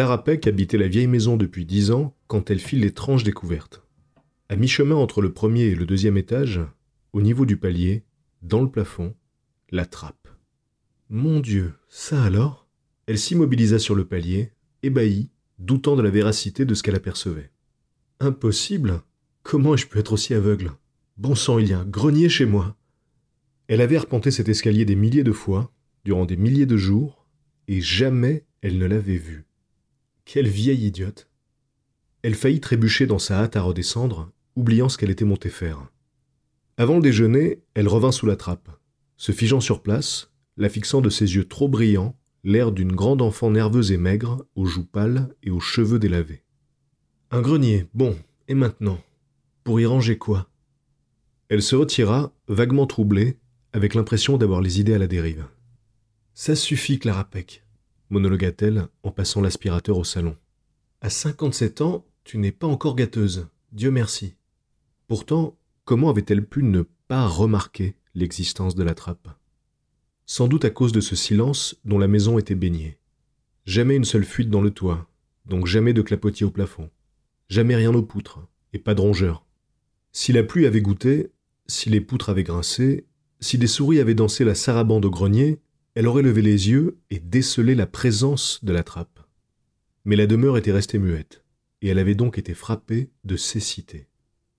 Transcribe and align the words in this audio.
Clara 0.00 0.24
Peck 0.24 0.46
habitait 0.46 0.78
la 0.78 0.88
vieille 0.88 1.08
maison 1.08 1.36
depuis 1.36 1.66
dix 1.66 1.90
ans 1.90 2.16
quand 2.26 2.50
elle 2.50 2.58
fit 2.58 2.76
l'étrange 2.76 3.22
découverte. 3.22 3.82
À 4.48 4.56
mi-chemin 4.56 4.94
entre 4.94 5.20
le 5.20 5.30
premier 5.30 5.64
et 5.64 5.74
le 5.74 5.84
deuxième 5.84 6.16
étage, 6.16 6.58
au 7.12 7.20
niveau 7.20 7.44
du 7.44 7.58
palier, 7.58 8.04
dans 8.40 8.62
le 8.62 8.70
plafond, 8.70 9.14
la 9.70 9.84
trappe. 9.84 10.28
Mon 11.10 11.40
Dieu, 11.40 11.74
ça 11.90 12.24
alors? 12.24 12.66
Elle 13.04 13.18
s'immobilisa 13.18 13.78
sur 13.78 13.94
le 13.94 14.06
palier, 14.06 14.52
ébahie, 14.82 15.28
doutant 15.58 15.96
de 15.96 16.02
la 16.02 16.08
véracité 16.08 16.64
de 16.64 16.72
ce 16.72 16.82
qu'elle 16.82 16.96
apercevait. 16.96 17.50
Impossible 18.20 19.02
Comment 19.42 19.74
ai-je 19.74 19.86
pu 19.86 19.98
être 19.98 20.14
aussi 20.14 20.32
aveugle? 20.32 20.72
Bon 21.18 21.34
sang, 21.34 21.58
il 21.58 21.68
y 21.68 21.74
a 21.74 21.80
un 21.80 21.84
grenier 21.84 22.30
chez 22.30 22.46
moi 22.46 22.74
Elle 23.68 23.82
avait 23.82 23.98
arpenté 23.98 24.30
cet 24.30 24.48
escalier 24.48 24.86
des 24.86 24.96
milliers 24.96 25.24
de 25.24 25.32
fois, 25.32 25.70
durant 26.06 26.24
des 26.24 26.38
milliers 26.38 26.64
de 26.64 26.78
jours, 26.78 27.26
et 27.68 27.82
jamais 27.82 28.46
elle 28.62 28.78
ne 28.78 28.86
l'avait 28.86 29.18
vu. 29.18 29.44
Quelle 30.32 30.46
vieille 30.46 30.86
idiote 30.86 31.28
Elle 32.22 32.36
faillit 32.36 32.60
trébucher 32.60 33.04
dans 33.04 33.18
sa 33.18 33.40
hâte 33.40 33.56
à 33.56 33.62
redescendre, 33.62 34.30
oubliant 34.54 34.88
ce 34.88 34.96
qu'elle 34.96 35.10
était 35.10 35.24
montée 35.24 35.48
faire. 35.48 35.90
Avant 36.76 36.94
le 36.94 37.02
déjeuner, 37.02 37.64
elle 37.74 37.88
revint 37.88 38.12
sous 38.12 38.26
la 38.26 38.36
trappe, 38.36 38.68
se 39.16 39.32
figeant 39.32 39.58
sur 39.58 39.82
place, 39.82 40.30
la 40.56 40.68
fixant 40.68 41.00
de 41.00 41.10
ses 41.10 41.34
yeux 41.34 41.48
trop 41.48 41.66
brillants, 41.66 42.16
l'air 42.44 42.70
d'une 42.70 42.92
grande 42.92 43.22
enfant 43.22 43.50
nerveuse 43.50 43.90
et 43.90 43.96
maigre, 43.96 44.46
aux 44.54 44.66
joues 44.66 44.86
pâles 44.86 45.34
et 45.42 45.50
aux 45.50 45.58
cheveux 45.58 45.98
délavés. 45.98 46.44
Un 47.32 47.40
grenier, 47.40 47.88
bon, 47.92 48.16
et 48.46 48.54
maintenant? 48.54 49.02
Pour 49.64 49.80
y 49.80 49.86
ranger 49.86 50.16
quoi? 50.16 50.48
Elle 51.48 51.60
se 51.60 51.74
retira, 51.74 52.32
vaguement 52.46 52.86
troublée, 52.86 53.36
avec 53.72 53.94
l'impression 53.94 54.38
d'avoir 54.38 54.60
les 54.60 54.78
idées 54.78 54.94
à 54.94 54.98
la 54.98 55.08
dérive. 55.08 55.46
Ça 56.34 56.54
suffit, 56.54 57.00
Clara 57.00 57.24
Peck 57.24 57.64
monologua-t-elle 58.10 58.88
en 59.02 59.10
passant 59.10 59.40
l'aspirateur 59.40 59.96
au 59.96 60.04
salon. 60.04 60.36
À 61.00 61.08
cinquante-sept 61.10 61.80
ans, 61.80 62.04
tu 62.24 62.38
n'es 62.38 62.52
pas 62.52 62.66
encore 62.66 62.96
gâteuse, 62.96 63.48
Dieu 63.72 63.90
merci. 63.90 64.34
Pourtant, 65.06 65.56
comment 65.84 66.10
avait-elle 66.10 66.44
pu 66.44 66.62
ne 66.62 66.82
pas 67.08 67.26
remarquer 67.26 67.96
l'existence 68.14 68.74
de 68.74 68.82
la 68.82 68.94
trappe? 68.94 69.28
Sans 70.26 70.46
doute 70.46 70.64
à 70.64 70.70
cause 70.70 70.92
de 70.92 71.00
ce 71.00 71.16
silence 71.16 71.80
dont 71.84 71.98
la 71.98 72.08
maison 72.08 72.38
était 72.38 72.54
baignée. 72.54 72.98
Jamais 73.64 73.96
une 73.96 74.04
seule 74.04 74.24
fuite 74.24 74.50
dans 74.50 74.60
le 74.60 74.70
toit, 74.70 75.08
donc 75.46 75.66
jamais 75.66 75.92
de 75.92 76.02
clapotis 76.02 76.44
au 76.44 76.50
plafond. 76.50 76.90
Jamais 77.48 77.74
rien 77.74 77.94
aux 77.94 78.02
poutres, 78.02 78.40
et 78.72 78.78
pas 78.78 78.94
de 78.94 79.00
rongeurs. 79.00 79.44
Si 80.12 80.32
la 80.32 80.42
pluie 80.42 80.66
avait 80.66 80.82
goûté, 80.82 81.30
si 81.66 81.90
les 81.90 82.00
poutres 82.00 82.30
avaient 82.30 82.44
grincé, 82.44 83.06
si 83.40 83.58
des 83.58 83.66
souris 83.66 84.00
avaient 84.00 84.14
dansé 84.14 84.44
la 84.44 84.54
sarabande 84.54 85.04
au 85.04 85.10
grenier, 85.10 85.58
elle 85.94 86.06
aurait 86.06 86.22
levé 86.22 86.42
les 86.42 86.68
yeux 86.68 86.98
et 87.10 87.18
décelé 87.18 87.74
la 87.74 87.86
présence 87.86 88.64
de 88.64 88.72
la 88.72 88.82
trappe. 88.82 89.20
Mais 90.04 90.16
la 90.16 90.26
demeure 90.26 90.56
était 90.56 90.72
restée 90.72 90.98
muette, 90.98 91.44
et 91.82 91.88
elle 91.88 91.98
avait 91.98 92.14
donc 92.14 92.38
été 92.38 92.54
frappée 92.54 93.10
de 93.24 93.36
cécité. 93.36 94.08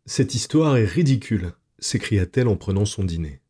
Cette 0.06 0.36
histoire 0.36 0.78
est 0.78 0.86
ridicule, 0.86 1.54
s'écria-t-elle 1.80 2.48
en 2.48 2.58
prenant 2.58 2.86
son 2.86 3.04
dîner. 3.04 3.42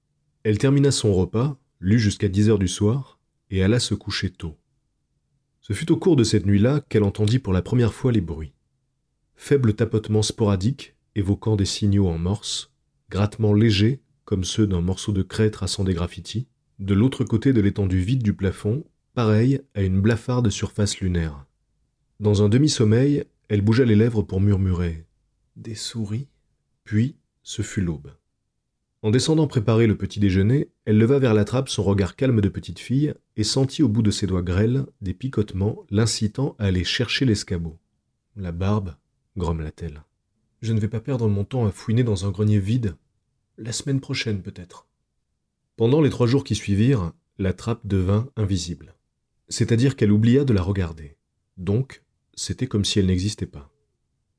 Elle 0.44 0.58
termina 0.58 0.92
son 0.92 1.14
repas, 1.14 1.60
lut 1.80 2.00
jusqu'à 2.00 2.28
dix 2.28 2.50
heures 2.50 2.60
du 2.60 2.68
soir, 2.68 3.20
et 3.50 3.64
alla 3.64 3.80
se 3.80 3.94
coucher 3.94 4.30
tôt. 4.30 4.58
Ce 5.62 5.74
fut 5.74 5.92
au 5.92 5.98
cours 5.98 6.16
de 6.16 6.24
cette 6.24 6.46
nuit-là 6.46 6.82
qu'elle 6.90 7.04
entendit 7.04 7.40
pour 7.40 7.54
la 7.54 7.62
première 7.62 7.94
fois 7.94 8.12
les 8.12 8.22
bruits. 8.22 8.54
Faibles 9.36 9.74
tapotements 9.74 10.22
sporadiques, 10.22 10.96
évoquant 11.16 11.56
des 11.56 11.66
signaux 11.66 12.08
en 12.08 12.18
morse, 12.18 12.72
grattements 13.10 13.54
légers, 13.54 14.02
comme 14.24 14.44
ceux 14.44 14.68
d'un 14.68 14.82
morceau 14.82 15.12
de 15.12 15.24
craie 15.24 15.52
traçant 15.52 15.84
des 15.84 15.94
graffitis, 15.94 16.48
de 16.82 16.96
l'autre 16.96 17.24
côté 17.24 17.54
de 17.54 17.62
l'étendue 17.62 18.00
vide 18.00 18.24
du 18.24 18.34
plafond, 18.34 18.84
pareil 19.14 19.62
à 19.76 19.84
une 19.84 20.02
blafarde 20.02 20.50
surface 20.50 21.00
lunaire. 21.00 21.46
Dans 22.20 22.42
un 22.42 22.50
demi-sommeil, 22.50 23.24
elle 23.50 23.62
bougea 23.62 23.86
les 23.86 23.96
lèvres 23.96 24.24
pour 24.24 24.42
murmurer 24.42 25.06
Des 25.56 25.76
souris? 25.76 26.28
Puis, 26.84 27.16
ce 27.44 27.62
fut 27.62 27.82
l'aube. 27.82 28.12
En 29.04 29.12
descendant 29.12 29.46
préparer 29.46 29.86
le 29.86 29.96
petit 29.96 30.20
déjeuner, 30.20 30.70
elle 30.86 30.98
leva 30.98 31.20
vers 31.20 31.36
la 31.36 31.46
trappe 31.46 31.70
son 31.70 31.84
regard 31.84 32.16
calme 32.16 32.42
de 32.42 32.50
petite 32.50 32.80
fille 32.80 33.14
et 33.38 33.44
sentit 33.44 33.84
au 33.84 33.88
bout 33.88 34.02
de 34.02 34.12
ses 34.12 34.26
doigts 34.26 34.42
grêles 34.42 34.86
des 35.02 35.14
picotements 35.14 35.86
l'incitant 35.92 36.56
à 36.58 36.66
aller 36.66 36.84
chercher 36.84 37.26
l'escabeau. 37.26 37.78
La 38.36 38.52
barbe, 38.52 38.96
grommela-t-elle. 39.38 40.04
Je 40.64 40.74
ne 40.74 40.80
vais 40.80 40.88
pas 40.88 41.00
perdre 41.00 41.28
mon 41.28 41.44
temps 41.44 41.66
à 41.68 41.72
fouiner 41.72 42.04
dans 42.04 42.26
un 42.26 42.32
grenier 42.32 42.60
vide. 42.60 42.96
La 43.60 43.72
semaine 43.72 44.00
prochaine, 44.00 44.42
peut-être. 44.42 44.88
Pendant 45.78 46.02
les 46.02 46.10
trois 46.10 46.28
jours 46.28 46.44
qui 46.44 46.56
suivirent, 46.56 47.14
la 47.38 47.54
trappe 47.54 47.88
devint 47.88 48.30
invisible. 48.36 48.96
C'est-à-dire 49.50 49.96
qu'elle 49.96 50.12
oublia 50.12 50.44
de 50.44 50.54
la 50.54 50.62
regarder. 50.62 51.18
Donc, 51.58 52.04
c'était 52.36 52.68
comme 52.68 52.86
si 52.86 53.00
elle 53.00 53.08
n'existait 53.08 53.46
pas. 53.46 53.72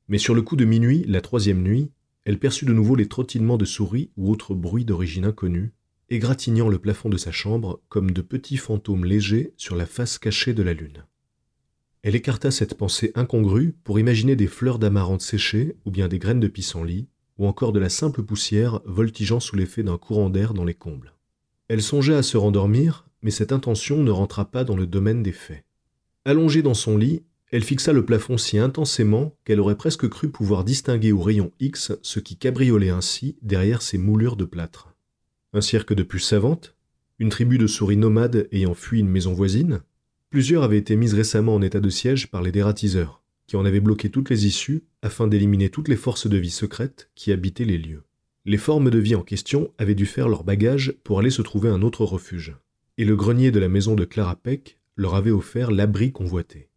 Mais 0.07 0.17
sur 0.17 0.35
le 0.35 0.41
coup 0.41 0.55
de 0.55 0.65
minuit, 0.65 1.03
la 1.07 1.21
troisième 1.21 1.61
nuit, 1.61 1.91
elle 2.25 2.39
perçut 2.39 2.65
de 2.65 2.73
nouveau 2.73 2.95
les 2.95 3.07
trottinements 3.07 3.57
de 3.57 3.65
souris 3.65 4.11
ou 4.15 4.31
autres 4.31 4.55
bruits 4.55 4.85
d'origine 4.85 5.25
inconnue, 5.25 5.73
égratignant 6.09 6.69
le 6.69 6.79
plafond 6.79 7.09
de 7.09 7.17
sa 7.17 7.31
chambre 7.31 7.81
comme 7.89 8.11
de 8.11 8.21
petits 8.21 8.57
fantômes 8.57 9.05
légers 9.05 9.53
sur 9.57 9.75
la 9.75 9.85
face 9.85 10.17
cachée 10.17 10.53
de 10.53 10.63
la 10.63 10.73
lune. 10.73 11.05
Elle 12.03 12.15
écarta 12.15 12.51
cette 12.51 12.75
pensée 12.75 13.11
incongrue 13.15 13.75
pour 13.83 13.99
imaginer 13.99 14.35
des 14.35 14.47
fleurs 14.47 14.79
d'amarante 14.79 15.21
séchées 15.21 15.77
ou 15.85 15.91
bien 15.91 16.07
des 16.07 16.19
graines 16.19 16.41
de 16.41 16.47
pissenlit, 16.47 17.07
ou 17.37 17.47
encore 17.47 17.71
de 17.71 17.79
la 17.79 17.89
simple 17.89 18.23
poussière 18.23 18.81
voltigeant 18.85 19.39
sous 19.39 19.55
l'effet 19.55 19.83
d'un 19.83 19.97
courant 19.97 20.29
d'air 20.29 20.53
dans 20.53 20.65
les 20.65 20.73
combles. 20.73 21.12
Elle 21.73 21.81
songeait 21.81 22.13
à 22.13 22.21
se 22.21 22.37
rendormir, 22.37 23.07
mais 23.23 23.31
cette 23.31 23.51
intention 23.51 24.03
ne 24.03 24.11
rentra 24.11 24.45
pas 24.45 24.63
dans 24.63 24.75
le 24.75 24.85
domaine 24.85 25.23
des 25.23 25.31
faits. 25.31 25.65
Allongée 26.23 26.61
dans 26.61 26.75
son 26.75 26.97
lit, 26.97 27.23
elle 27.49 27.63
fixa 27.63 27.93
le 27.93 28.05
plafond 28.05 28.37
si 28.37 28.59
intensément 28.59 29.35
qu'elle 29.43 29.59
aurait 29.59 29.75
presque 29.75 30.07
cru 30.07 30.29
pouvoir 30.29 30.65
distinguer 30.65 31.11
au 31.11 31.19
rayon 31.19 31.51
X 31.59 31.93
ce 32.03 32.19
qui 32.19 32.37
cabriolait 32.37 32.91
ainsi 32.91 33.37
derrière 33.41 33.81
ses 33.81 33.97
moulures 33.97 34.35
de 34.35 34.45
plâtre. 34.45 34.93
Un 35.51 35.61
cirque 35.61 35.95
de 35.95 36.03
puces 36.03 36.27
savantes 36.27 36.75
Une 37.17 37.29
tribu 37.29 37.57
de 37.57 37.65
souris 37.65 37.97
nomades 37.97 38.47
ayant 38.51 38.75
fui 38.75 38.99
une 38.99 39.09
maison 39.09 39.33
voisine 39.33 39.81
Plusieurs 40.29 40.61
avaient 40.61 40.77
été 40.77 40.95
mises 40.95 41.15
récemment 41.15 41.55
en 41.55 41.61
état 41.63 41.79
de 41.79 41.89
siège 41.89 42.29
par 42.29 42.43
les 42.43 42.51
dératiseurs, 42.51 43.23
qui 43.47 43.55
en 43.55 43.65
avaient 43.65 43.79
bloqué 43.79 44.11
toutes 44.11 44.29
les 44.29 44.45
issues 44.45 44.83
afin 45.01 45.27
d'éliminer 45.27 45.69
toutes 45.69 45.87
les 45.87 45.95
forces 45.95 46.27
de 46.27 46.37
vie 46.37 46.51
secrètes 46.51 47.09
qui 47.15 47.31
habitaient 47.31 47.65
les 47.65 47.79
lieux. 47.79 48.03
Les 48.45 48.57
formes 48.57 48.89
de 48.89 48.99
vie 48.99 49.15
en 49.15 49.23
question 49.23 49.73
avaient 49.77 49.95
dû 49.95 50.05
faire 50.05 50.27
leur 50.27 50.43
bagage 50.43 50.95
pour 51.03 51.19
aller 51.19 51.29
se 51.29 51.41
trouver 51.41 51.69
un 51.69 51.81
autre 51.81 52.03
refuge, 52.03 52.57
et 52.97 53.05
le 53.05 53.15
grenier 53.15 53.51
de 53.51 53.59
la 53.59 53.69
maison 53.69 53.95
de 53.95 54.03
Clara 54.03 54.35
Peck 54.35 54.77
leur 54.97 55.15
avait 55.15 55.31
offert 55.31 55.71
l'abri 55.71 56.11
convoité. 56.11 56.69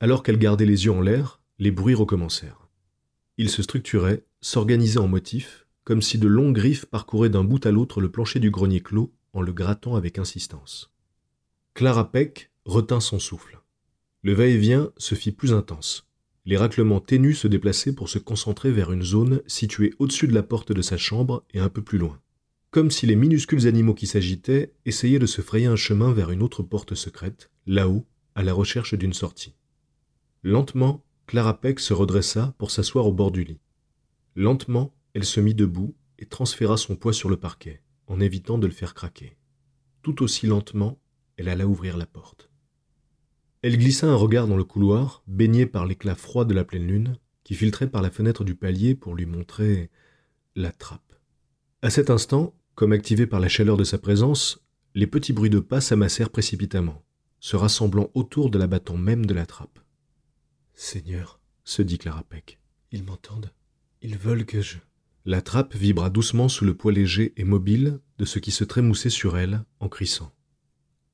Alors 0.00 0.22
qu'elle 0.22 0.38
gardait 0.38 0.64
les 0.64 0.86
yeux 0.86 0.92
en 0.92 1.02
l'air, 1.02 1.40
les 1.58 1.70
bruits 1.70 1.94
recommencèrent. 1.94 2.68
Ils 3.36 3.50
se 3.50 3.62
structuraient, 3.62 4.24
s'organisaient 4.40 4.98
en 4.98 5.08
motifs, 5.08 5.66
comme 5.84 6.02
si 6.02 6.18
de 6.18 6.26
longues 6.26 6.56
griffes 6.56 6.86
parcouraient 6.86 7.30
d'un 7.30 7.44
bout 7.44 7.64
à 7.66 7.70
l'autre 7.70 8.00
le 8.00 8.10
plancher 8.10 8.40
du 8.40 8.50
grenier 8.50 8.80
clos 8.80 9.12
en 9.34 9.42
le 9.42 9.52
grattant 9.52 9.94
avec 9.94 10.18
insistance. 10.18 10.90
Clara 11.74 12.10
Peck 12.10 12.50
retint 12.64 13.00
son 13.00 13.18
souffle. 13.18 13.60
Le 14.22 14.32
va-et-vient 14.32 14.90
se 14.96 15.14
fit 15.14 15.32
plus 15.32 15.52
intense. 15.52 16.07
Les 16.48 16.56
raclements 16.56 17.00
ténus 17.02 17.40
se 17.40 17.46
déplaçaient 17.46 17.94
pour 17.94 18.08
se 18.08 18.18
concentrer 18.18 18.72
vers 18.72 18.90
une 18.90 19.02
zone 19.02 19.42
située 19.46 19.92
au-dessus 19.98 20.26
de 20.26 20.32
la 20.32 20.42
porte 20.42 20.72
de 20.72 20.80
sa 20.80 20.96
chambre 20.96 21.44
et 21.52 21.58
un 21.58 21.68
peu 21.68 21.82
plus 21.82 21.98
loin. 21.98 22.22
Comme 22.70 22.90
si 22.90 23.04
les 23.04 23.16
minuscules 23.16 23.66
animaux 23.66 23.92
qui 23.92 24.06
s'agitaient 24.06 24.72
essayaient 24.86 25.18
de 25.18 25.26
se 25.26 25.42
frayer 25.42 25.66
un 25.66 25.76
chemin 25.76 26.10
vers 26.10 26.30
une 26.30 26.42
autre 26.42 26.62
porte 26.62 26.94
secrète, 26.94 27.50
là-haut, 27.66 28.06
à 28.34 28.42
la 28.42 28.54
recherche 28.54 28.94
d'une 28.94 29.12
sortie. 29.12 29.56
Lentement, 30.42 31.04
Clara 31.26 31.60
Peck 31.60 31.80
se 31.80 31.92
redressa 31.92 32.54
pour 32.56 32.70
s'asseoir 32.70 33.06
au 33.06 33.12
bord 33.12 33.30
du 33.30 33.44
lit. 33.44 33.60
Lentement, 34.34 34.94
elle 35.12 35.26
se 35.26 35.40
mit 35.40 35.54
debout 35.54 35.94
et 36.18 36.24
transféra 36.24 36.78
son 36.78 36.96
poids 36.96 37.12
sur 37.12 37.28
le 37.28 37.36
parquet, 37.36 37.82
en 38.06 38.20
évitant 38.20 38.56
de 38.56 38.66
le 38.66 38.72
faire 38.72 38.94
craquer. 38.94 39.36
Tout 40.00 40.22
aussi 40.22 40.46
lentement, 40.46 40.98
elle 41.36 41.50
alla 41.50 41.66
ouvrir 41.66 41.98
la 41.98 42.06
porte. 42.06 42.47
Elle 43.62 43.78
glissa 43.78 44.06
un 44.06 44.14
regard 44.14 44.46
dans 44.46 44.56
le 44.56 44.64
couloir, 44.64 45.22
baigné 45.26 45.66
par 45.66 45.84
l'éclat 45.84 46.14
froid 46.14 46.44
de 46.44 46.54
la 46.54 46.64
pleine 46.64 46.86
lune, 46.86 47.16
qui 47.42 47.54
filtrait 47.54 47.90
par 47.90 48.02
la 48.02 48.10
fenêtre 48.10 48.44
du 48.44 48.54
palier 48.54 48.94
pour 48.94 49.14
lui 49.14 49.26
montrer 49.26 49.90
la 50.54 50.70
trappe. 50.70 51.14
À 51.82 51.90
cet 51.90 52.10
instant, 52.10 52.54
comme 52.74 52.92
activé 52.92 53.26
par 53.26 53.40
la 53.40 53.48
chaleur 53.48 53.76
de 53.76 53.84
sa 53.84 53.98
présence, 53.98 54.64
les 54.94 55.06
petits 55.06 55.32
bruits 55.32 55.50
de 55.50 55.58
pas 55.58 55.80
s'amassèrent 55.80 56.30
précipitamment, 56.30 57.02
se 57.40 57.56
rassemblant 57.56 58.10
autour 58.14 58.50
de 58.50 58.58
l'abattant 58.58 58.96
même 58.96 59.26
de 59.26 59.34
la 59.34 59.46
trappe. 59.46 59.80
Seigneur, 60.74 61.40
se 61.64 61.82
dit 61.82 61.98
Clara 61.98 62.22
Peck, 62.22 62.60
ils 62.92 63.02
m'entendent. 63.02 63.50
Ils 64.02 64.16
veulent 64.16 64.46
que 64.46 64.60
je. 64.60 64.78
La 65.24 65.42
trappe 65.42 65.74
vibra 65.74 66.10
doucement 66.10 66.48
sous 66.48 66.64
le 66.64 66.74
poids 66.74 66.92
léger 66.92 67.34
et 67.36 67.44
mobile 67.44 67.98
de 68.18 68.24
ce 68.24 68.38
qui 68.38 68.52
se 68.52 68.64
trémoussait 68.64 69.10
sur 69.10 69.36
elle 69.36 69.64
en 69.80 69.88
crissant. 69.88 70.32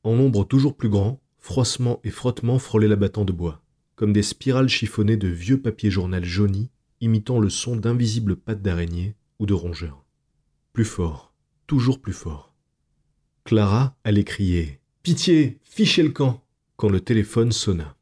En 0.03 0.15
nombre 0.15 0.45
toujours 0.45 0.77
plus 0.77 0.91
grand, 0.91 1.21
Froissement 1.45 2.01
et 2.05 2.11
frottement 2.11 2.59
frôlaient 2.59 2.89
l'abattant 2.89 3.27
de 3.27 3.31
bois, 3.31 3.63
comme 3.97 4.15
des 4.15 4.23
spirales 4.23 4.71
chiffonnées 4.71 5.19
de 5.19 5.29
vieux 5.29 5.61
papier 5.61 5.91
journal 5.91 6.25
jauni, 6.25 6.71
imitant 7.03 7.39
le 7.39 7.51
son 7.51 7.77
d'invisibles 7.77 8.35
pattes 8.35 8.63
d'araignée 8.63 9.15
ou 9.39 9.45
de 9.45 9.53
rongeurs. 9.53 10.07
Plus 10.73 10.87
fort, 10.87 11.35
toujours 11.67 12.01
plus 12.01 12.15
fort. 12.15 12.55
Clara 13.45 13.95
allait 14.05 14.25
crier 14.25 14.81
Pitié, 15.03 15.59
fichez 15.65 16.03
le 16.03 16.13
camp 16.13 16.43
quand 16.77 16.89
le 16.89 17.03
téléphone 17.03 17.53
sonna. 17.53 17.95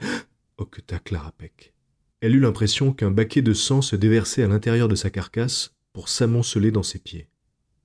hoqueta 0.58 0.98
Clara 0.98 1.30
Peck. 1.38 1.74
Elle 2.20 2.34
eut 2.34 2.40
l'impression 2.40 2.92
qu'un 2.92 3.12
baquet 3.12 3.42
de 3.42 3.52
sang 3.52 3.80
se 3.80 3.94
déversait 3.94 4.42
à 4.42 4.48
l'intérieur 4.48 4.88
de 4.88 4.96
sa 4.96 5.08
carcasse 5.08 5.72
pour 5.92 6.08
s'amonceler 6.08 6.72
dans 6.72 6.82
ses 6.82 6.98
pieds. 6.98 7.28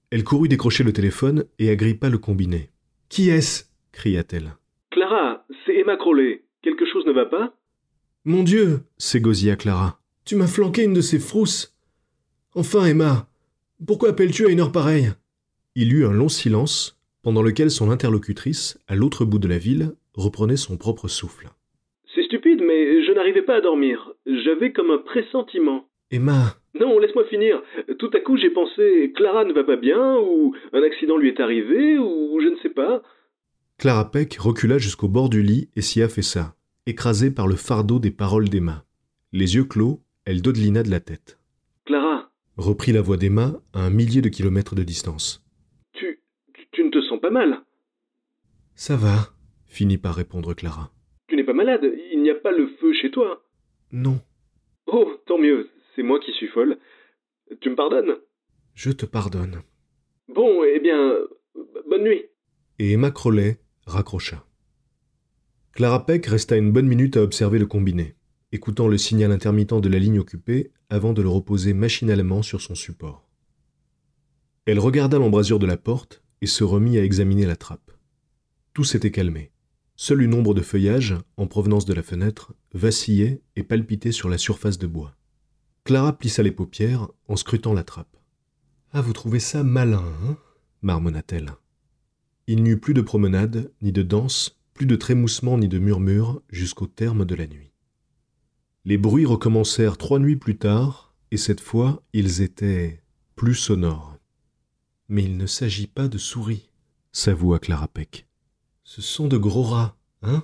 Elle 0.10 0.24
courut 0.24 0.50
décrocher 0.50 0.84
le 0.84 0.92
téléphone 0.92 1.46
et 1.60 1.70
agrippa 1.70 2.10
le 2.10 2.18
combiné. 2.18 2.72
Qui 3.10 3.30
est-ce? 3.30 3.66
cria-t-elle. 3.92 4.56
Emma 5.84 5.98
Crowley. 5.98 6.44
Quelque 6.62 6.86
chose 6.86 7.06
ne 7.06 7.12
va 7.12 7.26
pas? 7.26 7.54
Mon 8.24 8.44
Dieu 8.44 8.80
s'égosilla 8.98 9.58
Clara. 9.58 10.00
Tu 10.24 10.38
m'as 10.38 10.48
flanqué 10.48 10.86
une 10.86 10.94
de 10.94 11.02
ces 11.02 11.20
frousses. 11.20 11.76
Enfin, 12.56 12.86
Emma, 12.86 13.28
pourquoi 13.86 14.10
appelles-tu 14.10 14.46
à 14.46 14.50
une 14.50 14.62
heure 14.62 14.72
pareille? 14.72 15.10
Il 15.76 15.94
eut 15.94 16.06
un 16.06 16.14
long 16.14 16.30
silence, 16.30 16.98
pendant 17.22 17.42
lequel 17.42 17.70
son 17.70 17.92
interlocutrice, 17.92 18.80
à 18.88 18.96
l'autre 18.96 19.26
bout 19.26 19.40
de 19.40 19.48
la 19.50 19.58
ville, 19.58 19.92
reprenait 20.14 20.56
son 20.56 20.78
propre 20.78 21.10
souffle. 21.10 21.50
C'est 22.16 22.24
stupide, 22.24 22.62
mais 22.66 23.04
je 23.06 23.12
n'arrivais 23.12 23.42
pas 23.42 23.56
à 23.56 23.62
dormir. 23.62 24.14
J'avais 24.26 24.72
comme 24.72 24.92
un 24.92 25.00
pressentiment. 25.00 25.90
Emma. 26.12 26.56
Non, 26.80 26.98
laisse-moi 26.98 27.26
finir. 27.26 27.62
Tout 28.00 28.10
à 28.14 28.22
coup, 28.22 28.38
j'ai 28.38 28.52
pensé 28.52 29.12
Clara 29.18 29.44
ne 29.44 29.52
va 29.52 29.66
pas 29.66 29.76
bien, 29.76 30.18
ou 30.18 30.56
un 30.72 30.82
accident 30.82 31.18
lui 31.18 31.28
est 31.28 31.42
arrivé, 31.42 31.98
ou 31.98 32.40
je 32.42 32.48
ne 32.48 32.58
sais 32.60 32.70
pas. 32.70 33.04
Clara 33.84 34.10
Peck 34.10 34.36
recula 34.36 34.78
jusqu'au 34.78 35.10
bord 35.10 35.28
du 35.28 35.44
lit 35.44 35.70
et 35.76 35.82
s'y 35.82 36.02
affaissa, 36.02 36.56
écrasée 36.86 37.32
par 37.32 37.50
le 37.50 37.58
fardeau 37.58 38.00
des 38.00 38.12
paroles 38.12 38.48
d'Emma. 38.48 38.86
Les 39.34 39.56
yeux 39.56 39.66
clos, 39.66 40.02
elle 40.24 40.42
dodelina 40.42 40.84
de 40.84 40.90
la 40.90 41.02
tête. 41.02 41.38
Clara, 41.84 42.32
reprit 42.56 42.94
la 42.94 43.02
voix 43.02 43.18
d'Emma 43.18 43.62
à 43.74 43.82
un 43.82 43.90
millier 43.90 44.22
de 44.22 44.30
kilomètres 44.30 44.74
de 44.74 44.84
distance. 44.84 45.46
Tu, 45.92 46.22
tu, 46.54 46.66
tu 46.72 46.86
ne 46.86 46.92
te 46.92 47.02
sens 47.02 47.20
pas 47.20 47.30
mal 47.30 47.62
Ça 48.74 48.96
va, 48.96 49.34
finit 49.66 49.98
par 49.98 50.16
répondre 50.16 50.54
Clara. 50.54 50.94
Tu 51.28 51.36
n'es 51.36 51.44
pas 51.44 51.52
malade, 51.52 51.84
il 52.14 52.22
n'y 52.22 52.30
a 52.30 52.36
pas 52.36 52.54
le 52.54 52.70
feu 52.80 52.94
chez 52.94 53.12
toi 53.12 53.44
Non. 53.92 54.22
Oh, 54.88 55.12
tant 55.26 55.38
mieux, 55.38 55.70
c'est 55.94 56.04
moi 56.04 56.22
qui 56.22 56.32
suis 56.32 56.48
folle. 56.48 56.78
Tu 57.60 57.70
me 57.70 57.76
pardonnes? 57.76 58.16
Je 58.76 58.92
te 58.92 59.06
pardonne. 59.06 59.62
Bon, 60.30 60.64
eh 60.64 60.80
bien, 60.80 61.18
bonne 61.90 62.04
nuit. 62.04 62.24
Et 62.80 62.94
Emma 62.94 63.12
Crowley 63.12 63.58
raccrocha. 63.86 64.46
Clara 65.74 66.06
Peck 66.06 66.26
resta 66.28 66.56
une 66.56 66.72
bonne 66.72 66.88
minute 66.88 67.18
à 67.18 67.24
observer 67.24 67.60
le 67.60 67.66
combiné, 67.66 68.16
écoutant 68.52 68.88
le 68.88 68.98
signal 68.98 69.32
intermittent 69.32 69.74
de 69.82 69.90
la 69.90 70.00
ligne 70.00 70.20
occupée 70.20 70.72
avant 70.90 71.14
de 71.14 71.22
le 71.22 71.30
reposer 71.30 71.74
machinalement 71.74 72.44
sur 72.44 72.62
son 72.62 72.76
support. 72.76 73.28
Elle 74.66 74.80
regarda 74.80 75.18
l'embrasure 75.18 75.60
de 75.60 75.66
la 75.66 75.78
porte 75.78 76.24
et 76.42 76.48
se 76.48 76.64
remit 76.64 76.98
à 76.98 77.04
examiner 77.04 77.46
la 77.46 77.56
trappe. 77.56 77.92
Tout 78.74 78.84
s'était 78.84 79.12
calmé. 79.12 79.52
Seule 79.96 80.22
une 80.22 80.34
ombre 80.34 80.54
de 80.54 80.62
feuillage, 80.62 81.16
en 81.38 81.48
provenance 81.48 81.86
de 81.86 81.94
la 81.94 82.04
fenêtre, 82.04 82.54
vacillait 82.74 83.42
et 83.56 83.64
palpitait 83.64 84.12
sur 84.12 84.30
la 84.30 84.38
surface 84.38 84.78
de 84.78 84.88
bois. 84.88 85.16
Clara 85.84 86.18
plissa 86.18 86.44
les 86.44 86.52
paupières 86.52 87.08
en 87.28 87.36
scrutant 87.36 87.74
la 87.74 87.84
trappe. 87.84 88.18
Ah, 88.92 89.02
vous 89.02 89.14
trouvez 89.14 89.40
ça 89.40 89.64
malin, 89.64 90.04
hein? 90.24 90.38
marmonna-t-elle. 90.82 91.54
Il 92.48 92.64
n'y 92.64 92.72
eut 92.72 92.80
plus 92.80 92.94
de 92.94 93.02
promenade, 93.02 93.72
ni 93.82 93.92
de 93.92 94.02
danse, 94.02 94.60
plus 94.74 94.86
de 94.86 94.96
trémoussement 94.96 95.58
ni 95.58 95.68
de 95.68 95.80
murmure 95.80 96.42
jusqu'au 96.50 96.88
terme 96.88 97.26
de 97.26 97.36
la 97.36 97.48
nuit. 97.48 97.72
Les 98.86 98.98
bruits 98.98 99.26
recommencèrent 99.26 99.98
trois 99.98 100.20
nuits 100.20 100.36
plus 100.36 100.58
tard, 100.58 101.16
et 101.32 101.38
cette 101.38 101.62
fois 101.62 102.04
ils 102.12 102.42
étaient 102.42 103.02
plus 103.36 103.56
sonores. 103.56 104.18
Mais 105.08 105.24
il 105.24 105.38
ne 105.38 105.46
s'agit 105.46 105.88
pas 105.88 106.08
de 106.08 106.18
souris, 106.18 106.70
s'avoua 107.14 107.60
Clara 107.60 107.88
Peck. 107.88 108.28
Ce 108.84 109.02
sont 109.02 109.28
de 109.28 109.38
gros 109.38 109.64
rats, 109.64 109.96
hein? 110.22 110.44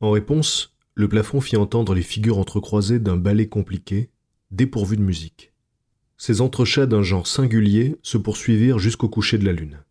En 0.00 0.10
réponse, 0.10 0.76
le 0.94 1.08
plafond 1.08 1.40
fit 1.40 1.56
entendre 1.56 1.94
les 1.94 2.02
figures 2.02 2.38
entrecroisées 2.38 3.00
d'un 3.00 3.16
ballet 3.16 3.48
compliqué, 3.48 4.10
dépourvu 4.52 4.96
de 4.96 5.02
musique. 5.02 5.52
Ces 6.16 6.40
entrechats 6.40 6.86
d'un 6.86 7.02
genre 7.02 7.26
singulier 7.26 7.96
se 8.02 8.18
poursuivirent 8.18 8.78
jusqu'au 8.78 9.08
coucher 9.08 9.38
de 9.38 9.44
la 9.44 9.52
lune. 9.52 9.82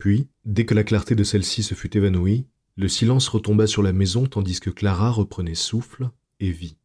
Puis, 0.00 0.28
dès 0.46 0.64
que 0.64 0.74
la 0.74 0.82
clarté 0.82 1.14
de 1.14 1.22
celle-ci 1.22 1.62
se 1.62 1.74
fut 1.74 1.94
évanouie, 1.94 2.46
le 2.76 2.88
silence 2.88 3.28
retomba 3.28 3.66
sur 3.66 3.82
la 3.82 3.92
maison 3.92 4.26
tandis 4.26 4.58
que 4.58 4.70
Clara 4.70 5.10
reprenait 5.10 5.54
souffle 5.54 6.10
et 6.40 6.50
vie. 6.50 6.78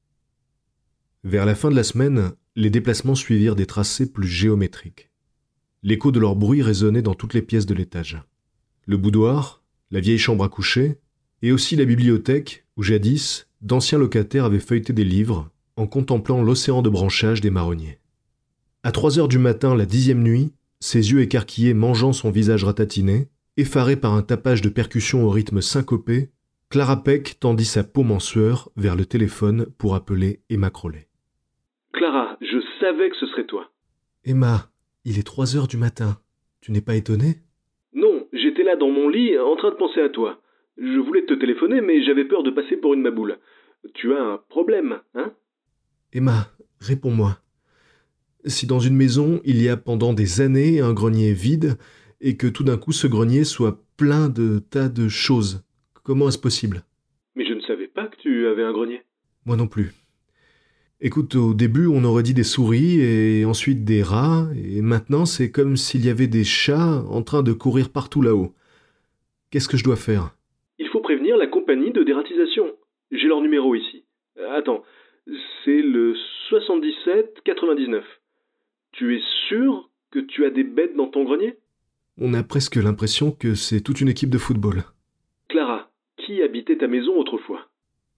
Vers 1.23 1.45
la 1.45 1.56
fin 1.56 1.71
de 1.71 1.75
la 1.75 1.83
semaine, 1.83 2.33
les 2.57 2.69
déplacements 2.69 3.15
suivirent 3.15 3.56
des 3.56 3.65
tracés 3.65 4.12
plus 4.12 4.27
géométriques. 4.27 5.09
L'écho 5.81 6.12
de 6.12 6.19
leur 6.19 6.35
bruit 6.35 6.62
résonnait 6.62 7.01
dans 7.01 7.13
toutes 7.13 7.33
les 7.33 7.41
pièces 7.41 7.65
de 7.65 7.73
l'étage. 7.73 8.21
Le 8.85 8.97
boudoir, 8.97 9.63
la 9.91 10.01
vieille 10.01 10.19
chambre 10.19 10.44
à 10.44 10.50
coucher, 10.50 11.00
et 11.41 11.53
aussi 11.53 11.77
la 11.77 11.85
bibliothèque 11.85 12.65
où 12.75 12.83
jadis 12.83 13.47
d'anciens 13.62 13.97
locataires 13.97 14.45
avaient 14.45 14.59
feuilleté 14.59 14.91
des 14.91 15.06
livres 15.06 15.50
en 15.77 15.88
contemplant 15.88 16.44
l'océan 16.44 16.81
de 16.81 16.89
branchages 16.89 17.41
des 17.41 17.50
marronniers. 17.50 18.00
À 18.83 18.91
trois 18.91 19.17
heures 19.19 19.29
du 19.29 19.39
matin, 19.39 19.73
la 19.73 19.85
dixième 19.85 20.21
nuit, 20.21 20.51
ses 20.85 21.11
yeux 21.11 21.21
écarquillés 21.21 21.73
mangeant 21.73 22.13
son 22.13 22.29
visage 22.29 22.63
ratatiné, 22.63 23.27
effaré 23.57 23.95
par 23.95 24.13
un 24.13 24.21
tapage 24.21 24.61
de 24.61 24.69
percussion 24.69 25.25
au 25.25 25.29
rythme 25.29 25.59
syncopé, 25.59 26.29
Clara 26.69 27.03
Peck 27.03 27.39
tendit 27.39 27.65
sa 27.65 27.83
paume 27.83 28.11
en 28.11 28.19
sueur 28.19 28.69
vers 28.75 28.95
le 28.95 29.05
téléphone 29.05 29.65
pour 29.79 29.95
appeler 29.95 30.41
Emma 30.49 30.69
Crowley. 30.69 31.07
Clara, 31.91 32.37
je 32.39 32.59
savais 32.79 33.09
que 33.09 33.15
ce 33.15 33.25
serait 33.27 33.45
toi. 33.45 33.71
Emma, 34.23 34.69
il 35.05 35.17
est 35.17 35.25
trois 35.25 35.55
heures 35.55 35.67
du 35.67 35.77
matin. 35.77 36.19
Tu 36.61 36.71
n'es 36.71 36.81
pas 36.81 36.95
étonnée? 36.95 37.38
Non, 37.93 38.27
j'étais 38.31 38.63
là 38.63 38.75
dans 38.75 38.89
mon 38.89 39.09
lit 39.09 39.38
en 39.39 39.55
train 39.55 39.71
de 39.71 39.75
penser 39.75 40.01
à 40.01 40.09
toi. 40.09 40.39
Je 40.77 40.99
voulais 40.99 41.25
te 41.25 41.33
téléphoner, 41.33 41.81
mais 41.81 42.03
j'avais 42.03 42.25
peur 42.25 42.43
de 42.43 42.51
passer 42.51 42.77
pour 42.77 42.93
une 42.93 43.01
maboule. 43.01 43.39
Tu 43.93 44.13
as 44.13 44.21
un 44.21 44.38
problème, 44.49 44.99
hein? 45.15 45.31
Emma, 46.13 46.47
réponds-moi. 46.79 47.39
Si 48.47 48.68
dans 48.68 48.80
une 48.80 48.95
maison 48.95 49.42
il 49.44 49.62
y 49.62 49.69
a 49.69 49.77
pendant 49.77 50.13
des 50.13 50.39
années 50.39 50.80
un 50.80 50.94
grenier 50.94 51.33
vide, 51.33 51.77
et 52.21 52.38
que 52.38 52.47
tout 52.47 52.63
d'un 52.63 52.77
coup 52.77 52.92
ce 52.92 53.07
grenier 53.07 53.44
soit 53.44 53.83
plein 53.97 54.30
de 54.30 54.59
tas 54.59 54.88
de 54.88 55.07
choses, 55.07 55.63
comment 56.03 56.27
est-ce 56.27 56.38
possible? 56.38 56.84
Mais 57.36 57.46
je 57.46 57.53
ne 57.53 57.62
savais 57.62 57.88
pas 57.88 58.08
que 58.08 58.17
tu 58.17 58.48
avais 58.48 58.63
un 58.63 58.72
grenier. 58.72 59.01
Moi 59.46 59.58
non 59.58 59.67
plus. 59.67 59.93
Écoute, 61.01 61.36
au 61.36 61.53
début 61.53 61.88
on 61.88 62.03
aurait 62.03 62.24
dit 62.24 62.34
des 62.34 62.43
souris, 62.43 63.01
et 63.01 63.46
ensuite 63.46 63.84
des 63.84 64.03
rats, 64.03 64.48
et 64.55 64.81
maintenant 64.81 65.25
c'est 65.25 65.51
comme 65.51 65.75
s'il 65.75 66.05
y 66.05 66.10
avait 66.10 66.27
des 66.27 66.43
chats 66.43 67.03
en 67.10 67.22
train 67.24 67.43
de 67.43 67.51
courir 67.51 67.89
partout 67.89 68.22
là-haut. 68.22 68.53
Qu'est-ce 69.50 69.67
que 69.67 69.77
je 69.77 69.84
dois 69.84 69.96
faire? 69.96 70.36
Il 70.79 70.88
faut 70.89 71.01
prévenir 71.01 71.36
la 71.38 71.48
compagnie 71.48 71.91
de 71.91 72.03
dératisation. 72.03 72.74
J'ai 73.12 73.27
leur 73.27 73.41
numéro 73.41 73.74
ici. 73.75 74.03
Attends, 74.51 74.84
c'est 75.63 75.81
le 75.81 76.15
77-99. 76.51 78.03
Tu 78.97 79.17
es 79.17 79.21
sûr 79.49 79.89
que 80.11 80.19
tu 80.19 80.45
as 80.45 80.49
des 80.49 80.63
bêtes 80.63 80.95
dans 80.95 81.07
ton 81.07 81.25
grenier? 81.25 81.57
On 82.17 82.33
a 82.33 82.43
presque 82.43 82.77
l'impression 82.77 83.31
que 83.31 83.53
c'est 83.53 83.81
toute 83.81 83.99
une 83.99 84.07
équipe 84.07 84.29
de 84.29 84.37
football. 84.37 84.83
Clara, 85.49 85.89
qui 86.15 86.41
habitait 86.41 86.77
ta 86.77 86.87
maison 86.87 87.17
autrefois? 87.17 87.67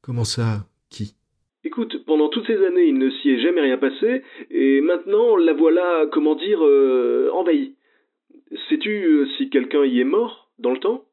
Comment 0.01 0.23
ça 0.23 0.67
Qui? 0.91 1.15
Écoute, 1.63 2.05
pendant 2.05 2.29
toutes 2.29 2.45
ces 2.45 2.63
années, 2.63 2.85
il 2.87 2.97
ne 2.99 3.09
s'y 3.09 3.29
est 3.31 3.41
jamais 3.41 3.61
rien 3.61 3.77
passé, 3.77 4.21
et 4.51 4.81
maintenant 4.81 5.35
la 5.35 5.53
voilà, 5.53 6.05
comment 6.13 6.35
dire, 6.35 6.63
euh, 6.63 7.31
envahie. 7.33 7.73
Sais-tu 8.69 9.03
euh, 9.03 9.27
si 9.37 9.49
quelqu'un 9.49 9.83
y 9.83 9.99
est 9.99 10.05
mort 10.05 10.51
dans 10.59 10.71
le 10.71 10.79
temps? 10.79 11.05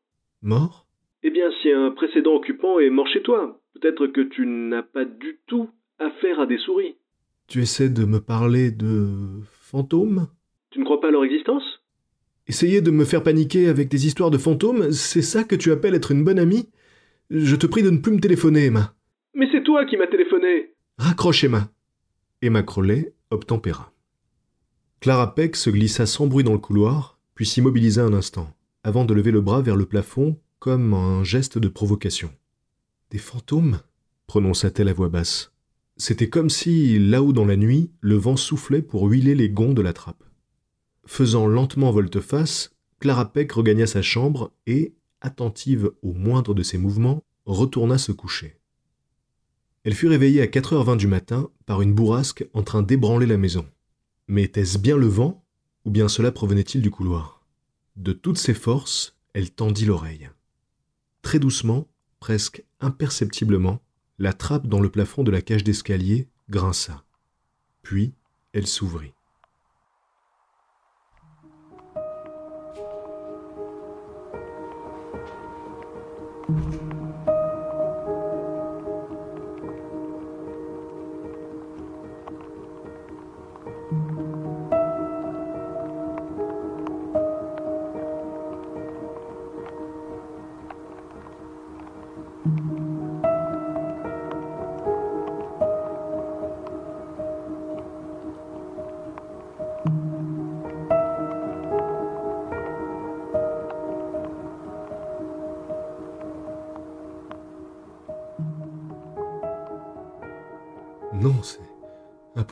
Mort? 0.42 0.86
Eh 1.22 1.30
bien, 1.30 1.50
si 1.62 1.72
un 1.72 1.90
précédent 1.90 2.34
occupant 2.34 2.78
est 2.78 2.90
mort 2.90 3.08
chez 3.08 3.22
toi, 3.22 3.58
peut-être 3.72 4.08
que 4.08 4.20
tu 4.20 4.46
n'as 4.46 4.82
pas 4.82 5.06
du 5.06 5.38
tout 5.46 5.70
affaire 5.98 6.38
à 6.38 6.46
des 6.46 6.58
souris. 6.58 6.96
Tu 7.48 7.62
essaies 7.62 7.88
de 7.88 8.04
me 8.04 8.20
parler 8.20 8.70
de 8.70 9.40
fantômes 9.64 10.28
Tu 10.70 10.78
ne 10.78 10.84
crois 10.84 11.00
pas 11.00 11.08
à 11.08 11.10
leur 11.10 11.24
existence? 11.24 11.62
Essayer 12.46 12.82
de 12.82 12.90
me 12.90 13.06
faire 13.06 13.22
paniquer 13.22 13.68
avec 13.68 13.88
des 13.88 14.06
histoires 14.06 14.30
de 14.30 14.36
fantômes, 14.36 14.92
c'est 14.92 15.22
ça 15.22 15.42
que 15.44 15.56
tu 15.56 15.72
appelles 15.72 15.94
être 15.94 16.10
une 16.10 16.22
bonne 16.22 16.38
amie? 16.38 16.68
Je 17.30 17.56
te 17.56 17.66
prie 17.66 17.82
de 17.82 17.88
ne 17.88 17.98
plus 17.98 18.12
me 18.12 18.20
téléphoner, 18.20 18.66
Emma. 18.66 18.94
Mais 19.34 19.48
c'est 19.50 19.64
toi 19.64 19.86
qui 19.86 19.96
m'as 19.96 20.06
téléphoné 20.06 20.74
Raccroche, 20.98 21.44
Emma. 21.44 21.70
Emma 22.42 22.62
Crowley 22.62 23.14
obtempéra. 23.30 23.92
Clara 25.00 25.34
Peck 25.34 25.56
se 25.56 25.70
glissa 25.70 26.04
sans 26.04 26.26
bruit 26.26 26.44
dans 26.44 26.52
le 26.52 26.58
couloir, 26.58 27.18
puis 27.34 27.46
s'immobilisa 27.46 28.04
un 28.04 28.12
instant, 28.12 28.54
avant 28.82 29.06
de 29.06 29.14
lever 29.14 29.30
le 29.30 29.40
bras 29.40 29.62
vers 29.62 29.76
le 29.76 29.86
plafond 29.86 30.38
comme 30.58 30.92
un 30.92 31.24
geste 31.24 31.56
de 31.56 31.68
provocation. 31.68 32.30
Des 33.10 33.18
fantômes? 33.18 33.80
prononça-t-elle 34.26 34.88
à 34.88 34.92
voix 34.92 35.08
basse. 35.08 35.53
C'était 35.96 36.28
comme 36.28 36.50
si, 36.50 36.98
là-haut 36.98 37.32
dans 37.32 37.44
la 37.44 37.56
nuit, 37.56 37.90
le 38.00 38.16
vent 38.16 38.36
soufflait 38.36 38.82
pour 38.82 39.06
huiler 39.08 39.34
les 39.34 39.48
gonds 39.48 39.74
de 39.74 39.82
la 39.82 39.92
trappe. 39.92 40.24
Faisant 41.06 41.46
lentement 41.46 41.92
volte-face, 41.92 42.74
Clara 42.98 43.32
Peck 43.32 43.52
regagna 43.52 43.86
sa 43.86 44.02
chambre 44.02 44.52
et, 44.66 44.94
attentive 45.20 45.92
au 46.02 46.12
moindre 46.12 46.54
de 46.54 46.62
ses 46.62 46.78
mouvements, 46.78 47.22
retourna 47.44 47.98
se 47.98 48.12
coucher. 48.12 48.58
Elle 49.84 49.94
fut 49.94 50.08
réveillée 50.08 50.40
à 50.40 50.46
4h20 50.46 50.96
du 50.96 51.06
matin 51.06 51.50
par 51.66 51.82
une 51.82 51.94
bourrasque 51.94 52.48
en 52.54 52.62
train 52.62 52.82
d'ébranler 52.82 53.26
la 53.26 53.36
maison. 53.36 53.66
Mais 54.26 54.42
était-ce 54.42 54.78
bien 54.78 54.96
le 54.96 55.06
vent, 55.06 55.44
ou 55.84 55.90
bien 55.90 56.08
cela 56.08 56.32
provenait-il 56.32 56.80
du 56.80 56.90
couloir? 56.90 57.44
De 57.96 58.12
toutes 58.12 58.38
ses 58.38 58.54
forces, 58.54 59.16
elle 59.34 59.50
tendit 59.50 59.84
l'oreille. 59.84 60.30
Très 61.20 61.38
doucement, 61.38 61.86
presque 62.18 62.64
imperceptiblement, 62.80 63.82
la 64.18 64.32
trappe 64.32 64.66
dans 64.66 64.80
le 64.80 64.90
plafond 64.90 65.22
de 65.22 65.30
la 65.30 65.42
cage 65.42 65.64
d'escalier 65.64 66.28
grinça. 66.48 67.04
Puis 67.82 68.14
elle 68.52 68.66
s'ouvrit. 68.66 69.12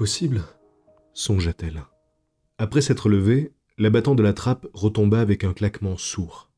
Impossible, 0.03 0.43
songea-t-elle. 1.15 1.85
Après 2.59 2.81
s'être 2.81 3.09
levée, 3.09 3.53
l'abattant 3.79 4.17
de 4.17 4.23
la 4.25 4.33
trappe 4.33 4.67
retomba 4.75 5.21
avec 5.21 5.45
un 5.45 5.53
claquement 5.53 5.97
sourd. 5.97 6.51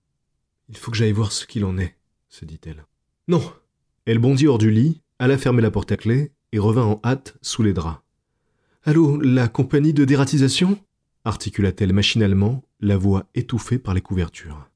Il 0.71 0.79
faut 0.79 0.91
que 0.91 0.97
j'aille 0.97 1.13
voir 1.13 1.31
ce 1.31 1.47
qu'il 1.47 1.67
en 1.67 1.77
est, 1.77 1.95
se 2.31 2.47
dit-elle. 2.47 2.87
Non 3.29 3.43
Elle 4.07 4.19
bondit 4.19 4.47
hors 4.47 4.57
du 4.57 4.71
lit, 4.71 5.03
alla 5.19 5.37
fermer 5.37 5.61
la 5.61 5.71
porte 5.71 5.93
à 5.93 5.99
clé 5.99 6.33
et 6.53 6.59
revint 6.59 6.87
en 6.87 7.01
hâte 7.05 7.37
sous 7.43 7.63
les 7.63 7.75
draps. 7.75 8.01
Allô, 8.83 9.21
la 9.21 9.47
compagnie 9.49 9.93
de 9.93 10.07
dératisation? 10.07 10.79
articula-t-elle 11.27 11.93
machinalement, 11.93 12.65
la 12.81 12.97
voix 12.97 13.27
étouffée 13.35 13.79
par 13.79 13.93
les 13.93 14.01
couvertures. 14.01 14.71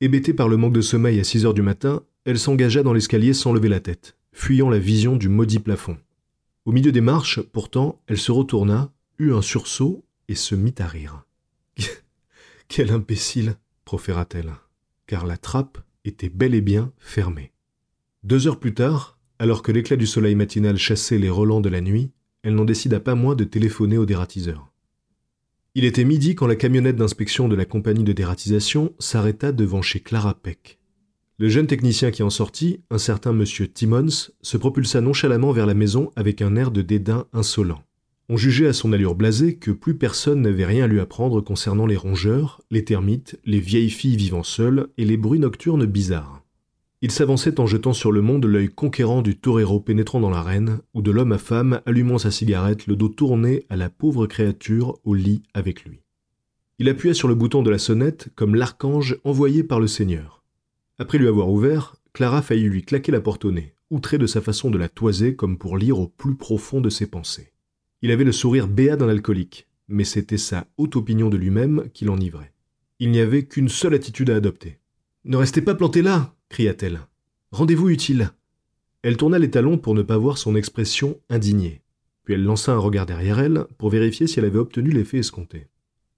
Hébétée 0.00 0.32
par 0.32 0.48
le 0.48 0.56
manque 0.56 0.72
de 0.72 0.80
sommeil 0.80 1.20
à 1.20 1.24
six 1.24 1.44
heures 1.44 1.52
du 1.52 1.60
matin, 1.60 2.02
elle 2.24 2.38
s'engagea 2.38 2.82
dans 2.82 2.94
l'escalier 2.94 3.34
sans 3.34 3.52
lever 3.52 3.68
la 3.68 3.80
tête 3.80 4.16
fuyant 4.32 4.68
la 4.68 4.78
vision 4.78 5.16
du 5.16 5.28
maudit 5.28 5.60
plafond. 5.60 5.96
Au 6.64 6.72
milieu 6.72 6.92
des 6.92 7.00
marches, 7.02 7.40
pourtant, 7.40 8.00
elle 8.06 8.18
se 8.18 8.32
retourna, 8.32 8.92
eut 9.18 9.32
un 9.32 9.42
sursaut 9.42 10.04
et 10.28 10.34
se 10.34 10.54
mit 10.54 10.74
à 10.78 10.86
rire. 10.86 11.24
Quel 12.68 12.90
imbécile 12.90 13.56
proféra-t-elle, 13.84 14.54
car 15.06 15.26
la 15.26 15.36
trappe 15.36 15.78
était 16.04 16.30
bel 16.30 16.54
et 16.54 16.62
bien 16.62 16.92
fermée. 16.98 17.52
Deux 18.22 18.46
heures 18.46 18.60
plus 18.60 18.72
tard, 18.72 19.18
alors 19.38 19.62
que 19.62 19.72
l'éclat 19.72 19.96
du 19.96 20.06
soleil 20.06 20.34
matinal 20.34 20.78
chassait 20.78 21.18
les 21.18 21.28
relents 21.28 21.60
de 21.60 21.68
la 21.68 21.82
nuit, 21.82 22.12
elle 22.42 22.54
n'en 22.54 22.64
décida 22.64 22.98
pas 23.00 23.14
moins 23.14 23.34
de 23.34 23.44
téléphoner 23.44 23.98
au 23.98 24.06
dératiseur. 24.06 24.70
Il 25.74 25.84
était 25.84 26.04
midi 26.04 26.34
quand 26.34 26.46
la 26.46 26.56
camionnette 26.56 26.96
d'inspection 26.96 27.48
de 27.48 27.56
la 27.56 27.64
compagnie 27.64 28.04
de 28.04 28.12
dératisation 28.12 28.94
s'arrêta 28.98 29.52
devant 29.52 29.82
chez 29.82 30.00
Clara 30.00 30.34
Peck. 30.34 30.78
Le 31.36 31.48
jeune 31.48 31.66
technicien 31.66 32.12
qui 32.12 32.22
en 32.22 32.30
sortit, 32.30 32.78
un 32.90 32.98
certain 32.98 33.32
monsieur 33.32 33.66
Timmons, 33.66 34.30
se 34.40 34.56
propulsa 34.56 35.00
nonchalamment 35.00 35.50
vers 35.50 35.66
la 35.66 35.74
maison 35.74 36.12
avec 36.14 36.40
un 36.40 36.54
air 36.54 36.70
de 36.70 36.80
dédain 36.80 37.26
insolent. 37.32 37.82
On 38.28 38.36
jugeait 38.36 38.68
à 38.68 38.72
son 38.72 38.92
allure 38.92 39.16
blasée 39.16 39.56
que 39.56 39.72
plus 39.72 39.96
personne 39.96 40.42
n'avait 40.42 40.64
rien 40.64 40.84
à 40.84 40.86
lui 40.86 41.00
apprendre 41.00 41.40
concernant 41.40 41.86
les 41.86 41.96
rongeurs, 41.96 42.60
les 42.70 42.84
termites, 42.84 43.36
les 43.44 43.58
vieilles 43.58 43.90
filles 43.90 44.16
vivant 44.16 44.44
seules 44.44 44.86
et 44.96 45.04
les 45.04 45.16
bruits 45.16 45.40
nocturnes 45.40 45.86
bizarres. 45.86 46.44
Il 47.02 47.10
s'avançait 47.10 47.58
en 47.58 47.66
jetant 47.66 47.92
sur 47.92 48.12
le 48.12 48.22
monde 48.22 48.46
l'œil 48.46 48.68
conquérant 48.68 49.20
du 49.20 49.36
torero 49.36 49.80
pénétrant 49.80 50.20
dans 50.20 50.30
l'arène, 50.30 50.78
ou 50.94 51.02
de 51.02 51.10
l'homme 51.10 51.32
à 51.32 51.38
femme 51.38 51.80
allumant 51.84 52.18
sa 52.18 52.30
cigarette, 52.30 52.86
le 52.86 52.94
dos 52.94 53.08
tourné 53.08 53.66
à 53.68 53.76
la 53.76 53.90
pauvre 53.90 54.28
créature 54.28 54.98
au 55.02 55.14
lit 55.14 55.42
avec 55.52 55.84
lui. 55.84 56.00
Il 56.78 56.88
appuya 56.88 57.12
sur 57.12 57.26
le 57.26 57.34
bouton 57.34 57.64
de 57.64 57.70
la 57.70 57.78
sonnette 57.78 58.28
comme 58.36 58.54
l'archange 58.54 59.18
envoyé 59.24 59.64
par 59.64 59.80
le 59.80 59.88
Seigneur. 59.88 60.33
Après 60.98 61.18
lui 61.18 61.28
avoir 61.28 61.50
ouvert, 61.50 61.96
Clara 62.12 62.42
faillit 62.42 62.68
lui 62.68 62.82
claquer 62.84 63.10
la 63.10 63.20
porte 63.20 63.44
au 63.44 63.50
nez, 63.50 63.74
outrée 63.90 64.18
de 64.18 64.26
sa 64.26 64.40
façon 64.40 64.70
de 64.70 64.78
la 64.78 64.88
toiser 64.88 65.34
comme 65.34 65.58
pour 65.58 65.76
lire 65.76 65.98
au 65.98 66.06
plus 66.06 66.36
profond 66.36 66.80
de 66.80 66.90
ses 66.90 67.06
pensées. 67.06 67.52
Il 68.02 68.10
avait 68.10 68.24
le 68.24 68.32
sourire 68.32 68.68
béat 68.68 68.96
d'un 68.96 69.08
alcoolique, 69.08 69.66
mais 69.88 70.04
c'était 70.04 70.38
sa 70.38 70.66
haute 70.76 70.96
opinion 70.96 71.30
de 71.30 71.36
lui-même 71.36 71.88
qui 71.92 72.04
l'enivrait. 72.04 72.52
Il 73.00 73.10
n'y 73.10 73.20
avait 73.20 73.44
qu'une 73.44 73.68
seule 73.68 73.94
attitude 73.94 74.30
à 74.30 74.36
adopter. 74.36 74.78
Ne 75.24 75.36
restez 75.36 75.62
pas 75.62 75.74
planté 75.74 76.02
là 76.02 76.34
cria-t-elle. 76.48 77.00
Rendez-vous 77.50 77.88
utile. 77.88 78.30
Elle 79.02 79.16
tourna 79.16 79.40
les 79.40 79.50
talons 79.50 79.78
pour 79.78 79.94
ne 79.94 80.02
pas 80.02 80.16
voir 80.16 80.38
son 80.38 80.54
expression 80.54 81.18
indignée. 81.28 81.82
Puis 82.22 82.34
elle 82.34 82.44
lança 82.44 82.72
un 82.72 82.78
regard 82.78 83.06
derrière 83.06 83.40
elle 83.40 83.66
pour 83.76 83.90
vérifier 83.90 84.28
si 84.28 84.38
elle 84.38 84.44
avait 84.44 84.58
obtenu 84.58 84.90
l'effet 84.90 85.18
escompté. 85.18 85.66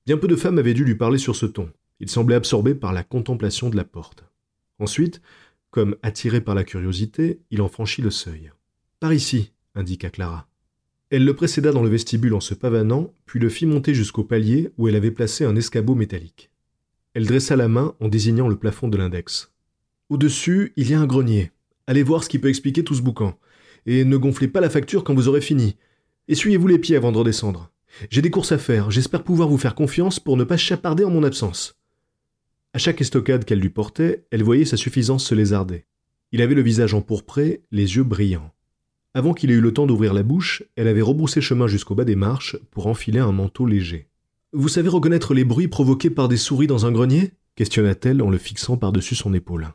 Bien 0.05 0.19
peu 0.19 0.29
de 0.29 0.37
femmes 0.37 0.59
avaient 0.59 0.75
dû 0.75 0.85
lui 0.85 0.95
parler 0.95 1.19
sur 1.19 1.35
ce 1.35 1.47
ton. 1.47 1.71
Il 2.01 2.11
semblait 2.11 2.37
absorbé 2.37 2.75
par 2.75 2.93
la 2.93 3.03
contemplation 3.03 3.71
de 3.71 3.77
la 3.77 3.85
porte. 3.85 4.25
Ensuite, 4.79 5.21
comme 5.71 5.97
attiré 6.03 6.41
par 6.41 6.55
la 6.55 6.65
curiosité, 6.65 7.41
il 7.51 7.63
en 7.63 7.69
franchit 7.69 8.03
le 8.03 8.11
seuil. 8.11 8.51
Par 9.01 9.13
ici, 9.13 9.53
indiqua 9.75 10.11
Clara. 10.11 10.49
Elle 11.11 11.25
le 11.25 11.37
précéda 11.37 11.71
dans 11.71 11.83
le 11.83 11.89
vestibule 11.89 12.35
en 12.35 12.41
se 12.41 12.55
pavanant, 12.55 13.13
puis 13.27 13.39
le 13.39 13.49
fit 13.49 13.67
monter 13.67 13.95
jusqu'au 13.95 14.25
palier 14.25 14.71
où 14.77 14.89
elle 14.89 14.97
avait 14.97 15.11
placé 15.11 15.45
un 15.45 15.55
escabeau 15.55 15.95
métallique. 15.95 16.51
Elle 17.15 17.27
dressa 17.27 17.57
la 17.57 17.69
main 17.69 17.95
en 18.01 18.09
désignant 18.09 18.49
le 18.49 18.57
plafond 18.57 18.89
de 18.89 18.97
l'index. 18.97 19.53
Au-dessus, 20.09 20.73
il 20.77 20.91
y 20.91 20.95
a 20.95 21.01
un 21.01 21.07
grenier. 21.07 21.53
Allez 21.87 22.03
voir 22.03 22.25
ce 22.25 22.29
qui 22.29 22.39
peut 22.39 22.49
expliquer 22.49 22.85
tout 22.85 22.95
ce 22.95 23.03
boucan. 23.03 23.39
Et 23.87 24.05
ne 24.05 24.17
gonflez 24.17 24.49
pas 24.49 24.61
la 24.61 24.71
facture 24.71 25.05
quand 25.05 25.15
vous 25.15 25.29
aurez 25.29 25.41
fini. 25.41 25.77
Essuyez-vous 26.29 26.67
les 26.67 26.79
pieds 26.79 26.97
avant 26.97 27.13
de 27.13 27.19
redescendre. 27.19 27.71
J'ai 28.11 28.21
des 28.21 28.31
courses 28.31 28.53
à 28.53 28.59
faire, 28.59 28.91
j'espère 28.91 29.23
pouvoir 29.23 29.49
vous 29.49 29.59
faire 29.59 29.75
confiance 29.75 30.21
pour 30.21 30.37
ne 30.37 30.45
pas 30.45 30.57
chaparder 30.57 31.05
en 31.05 31.11
mon 31.11 31.23
absence. 31.23 31.76
À 32.73 32.79
chaque 32.79 33.01
estocade 33.01 33.45
qu'elle 33.45 33.61
lui 33.61 33.71
portait, 33.71 34.27
elle 34.31 34.43
voyait 34.43 34.65
sa 34.65 34.77
suffisance 34.77 35.25
se 35.25 35.35
lézarder. 35.35 35.85
Il 36.33 36.43
avait 36.43 36.55
le 36.55 36.63
visage 36.63 36.95
empourpré, 36.95 37.63
les 37.71 37.97
yeux 37.97 38.03
brillants. 38.03 38.53
Avant 39.15 39.33
qu'il 39.33 39.51
ait 39.51 39.55
eu 39.55 39.61
le 39.61 39.73
temps 39.73 39.87
d'ouvrir 39.87 40.13
la 40.13 40.23
bouche, 40.23 40.63
elle 40.77 40.89
avait 40.89 41.01
rebroussé 41.01 41.41
chemin 41.41 41.67
jusqu'au 41.67 41.95
bas 41.95 42.05
des 42.05 42.17
marches 42.17 42.57
pour 42.71 42.87
enfiler 42.87 43.21
un 43.21 43.33
manteau 43.33 43.65
léger. 43.65 44.09
Vous 44.53 44.69
savez 44.69 44.89
reconnaître 44.89 45.33
les 45.33 45.45
bruits 45.45 45.69
provoqués 45.69 46.11
par 46.11 46.29
des 46.29 46.37
souris 46.37 46.67
dans 46.67 46.87
un 46.87 46.93
grenier? 46.93 47.33
questionna-t-elle 47.57 48.21
en 48.21 48.29
le 48.29 48.37
fixant 48.39 48.77
par-dessus 48.77 49.15
son 49.15 49.33
épaule. 49.33 49.69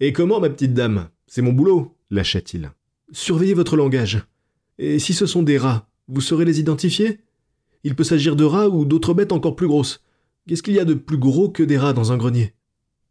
Et 0.00 0.12
comment, 0.12 0.40
ma 0.40 0.50
petite 0.50 0.74
dame? 0.74 1.08
C'est 1.26 1.40
mon 1.40 1.52
boulot 1.52 1.96
lâcha-t-il. 2.10 2.70
Surveillez 3.12 3.54
votre 3.54 3.76
langage. 3.76 4.22
Et 4.78 4.98
si 4.98 5.14
ce 5.14 5.24
sont 5.26 5.42
des 5.42 5.56
rats, 5.56 5.88
vous 6.08 6.20
saurez 6.20 6.44
les 6.44 6.60
identifier? 6.60 7.20
Il 7.82 7.94
peut 7.94 8.04
s'agir 8.04 8.36
de 8.36 8.44
rats 8.44 8.68
ou 8.68 8.84
d'autres 8.84 9.14
bêtes 9.14 9.32
encore 9.32 9.56
plus 9.56 9.66
grosses. 9.66 10.02
Qu'est-ce 10.46 10.62
qu'il 10.62 10.74
y 10.74 10.80
a 10.80 10.84
de 10.84 10.94
plus 10.94 11.16
gros 11.16 11.48
que 11.48 11.62
des 11.62 11.78
rats 11.78 11.94
dans 11.94 12.12
un 12.12 12.18
grenier? 12.18 12.54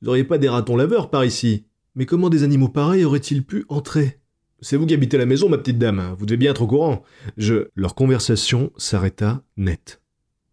Vous 0.02 0.08
n'auriez 0.08 0.24
pas 0.24 0.38
des 0.38 0.50
ratons 0.50 0.75
laveurs 0.75 1.10
par 1.10 1.25
ici 1.25 1.66
Mais 1.96 2.06
comment 2.06 2.30
des 2.30 2.44
animaux 2.44 2.70
pareils 2.70 3.06
auraient-ils 3.06 3.44
pu 3.44 3.66
entrer? 3.70 4.20
C'est 4.62 4.78
vous 4.78 4.86
qui 4.86 4.94
habitez 4.94 5.18
la 5.18 5.25
maison, 5.25 5.50
ma 5.50 5.58
petite 5.58 5.80
dame, 5.80 6.16
vous 6.18 6.28
devez 6.28 6.38
bien 6.38 6.52
être 6.52 6.62
au 6.62 6.68
courant. 6.68 7.04
Je. 7.36 7.68
Leur 7.75 7.96
conversation 7.96 8.72
s'arrêta 8.78 9.44
net, 9.58 10.02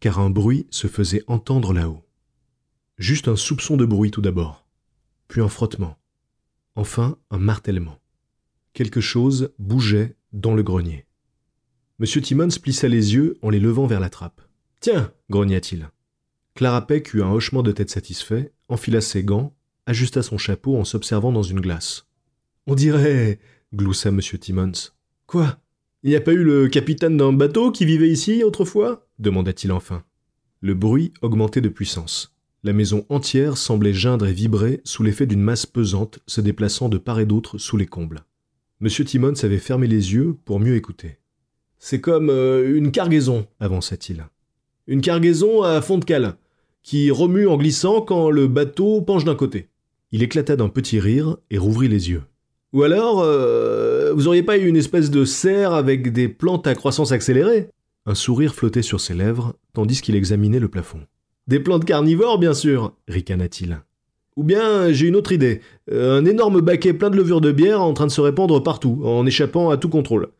car 0.00 0.18
un 0.18 0.30
bruit 0.30 0.66
se 0.70 0.86
faisait 0.86 1.22
entendre 1.26 1.74
là-haut. 1.74 2.02
Juste 2.96 3.28
un 3.28 3.36
soupçon 3.36 3.76
de 3.76 3.84
bruit 3.84 4.10
tout 4.10 4.22
d'abord, 4.22 4.66
puis 5.28 5.42
un 5.42 5.48
frottement, 5.48 5.98
enfin 6.74 7.18
un 7.30 7.38
martèlement. 7.38 7.98
Quelque 8.72 9.00
chose 9.00 9.52
bougeait 9.58 10.16
dans 10.32 10.54
le 10.54 10.62
grenier. 10.62 11.06
Monsieur 11.98 12.22
Timmons 12.22 12.48
plissa 12.60 12.88
les 12.88 13.14
yeux 13.14 13.38
en 13.42 13.50
les 13.50 13.60
levant 13.60 13.86
vers 13.86 14.00
la 14.00 14.10
trappe. 14.10 14.40
Tiens, 14.80 15.12
grogna-t-il. 15.28 15.90
Clara 16.54 16.86
Peck 16.86 17.14
eut 17.14 17.22
un 17.22 17.30
hochement 17.30 17.62
de 17.62 17.72
tête 17.72 17.90
satisfait, 17.90 18.52
enfila 18.68 19.00
ses 19.00 19.24
gants, 19.24 19.54
ajusta 19.86 20.22
son 20.22 20.38
chapeau 20.38 20.76
en 20.76 20.84
s'observant 20.84 21.32
dans 21.32 21.42
une 21.42 21.60
glace. 21.60 22.06
On 22.66 22.74
dirait. 22.74 23.38
gloussa 23.72 24.10
M. 24.10 24.20
Timmons. 24.20 24.92
Quoi? 25.26 25.58
Il 26.02 26.10
n'y 26.10 26.16
a 26.16 26.20
pas 26.20 26.32
eu 26.32 26.42
le 26.42 26.68
capitaine 26.68 27.16
d'un 27.16 27.32
bateau 27.32 27.72
qui 27.72 27.84
vivait 27.84 28.08
ici 28.08 28.42
autrefois? 28.42 29.06
demanda-t-il 29.18 29.72
enfin. 29.72 30.02
Le 30.60 30.74
bruit 30.74 31.12
augmentait 31.22 31.60
de 31.60 31.68
puissance. 31.68 32.34
La 32.62 32.72
maison 32.72 33.06
entière 33.08 33.56
semblait 33.56 33.94
geindre 33.94 34.26
et 34.26 34.32
vibrer 34.32 34.82
sous 34.84 35.02
l'effet 35.02 35.26
d'une 35.26 35.40
masse 35.40 35.66
pesante 35.66 36.18
se 36.26 36.40
déplaçant 36.40 36.88
de 36.88 36.98
part 36.98 37.20
et 37.20 37.26
d'autre 37.26 37.58
sous 37.58 37.76
les 37.76 37.86
combles. 37.86 38.24
M. 38.82 38.88
Timmons 38.88 39.44
avait 39.44 39.58
fermé 39.58 39.86
les 39.86 40.12
yeux 40.12 40.36
pour 40.44 40.60
mieux 40.60 40.76
écouter. 40.76 41.18
C'est 41.78 42.00
comme 42.00 42.28
euh, 42.28 42.76
une 42.76 42.92
cargaison, 42.92 43.46
avança-t-il. 43.60 44.26
Une 44.90 45.02
cargaison 45.02 45.62
à 45.62 45.80
fond 45.82 45.98
de 45.98 46.04
cale 46.04 46.34
qui 46.82 47.12
remue 47.12 47.46
en 47.46 47.56
glissant 47.56 48.00
quand 48.00 48.28
le 48.28 48.48
bateau 48.48 49.00
penche 49.00 49.24
d'un 49.24 49.36
côté. 49.36 49.68
Il 50.10 50.20
éclata 50.20 50.56
d'un 50.56 50.68
petit 50.68 50.98
rire 50.98 51.36
et 51.48 51.58
rouvrit 51.58 51.86
les 51.86 52.10
yeux. 52.10 52.22
Ou 52.72 52.82
alors, 52.82 53.20
euh, 53.20 54.12
vous 54.12 54.26
auriez 54.26 54.42
pas 54.42 54.58
eu 54.58 54.66
une 54.66 54.76
espèce 54.76 55.08
de 55.08 55.24
serre 55.24 55.74
avec 55.74 56.12
des 56.12 56.26
plantes 56.26 56.66
à 56.66 56.74
croissance 56.74 57.12
accélérée? 57.12 57.68
Un 58.04 58.16
sourire 58.16 58.52
flottait 58.52 58.82
sur 58.82 59.00
ses 59.00 59.14
lèvres, 59.14 59.54
tandis 59.74 60.00
qu'il 60.00 60.16
examinait 60.16 60.58
le 60.58 60.66
plafond. 60.66 61.02
Des 61.46 61.60
plantes 61.60 61.84
carnivores, 61.84 62.40
bien 62.40 62.54
sûr, 62.54 62.92
ricana-t-il. 63.06 63.78
Ou 64.34 64.42
bien 64.42 64.90
j'ai 64.90 65.06
une 65.06 65.14
autre 65.14 65.30
idée. 65.30 65.60
Euh, 65.92 66.18
un 66.18 66.24
énorme 66.24 66.62
baquet 66.62 66.94
plein 66.94 67.10
de 67.10 67.16
levure 67.16 67.40
de 67.40 67.52
bière 67.52 67.80
en 67.80 67.94
train 67.94 68.06
de 68.06 68.10
se 68.10 68.20
répandre 68.20 68.60
partout, 68.60 69.02
en 69.04 69.24
échappant 69.24 69.70
à 69.70 69.76
tout 69.76 69.88
contrôle. 69.88 70.30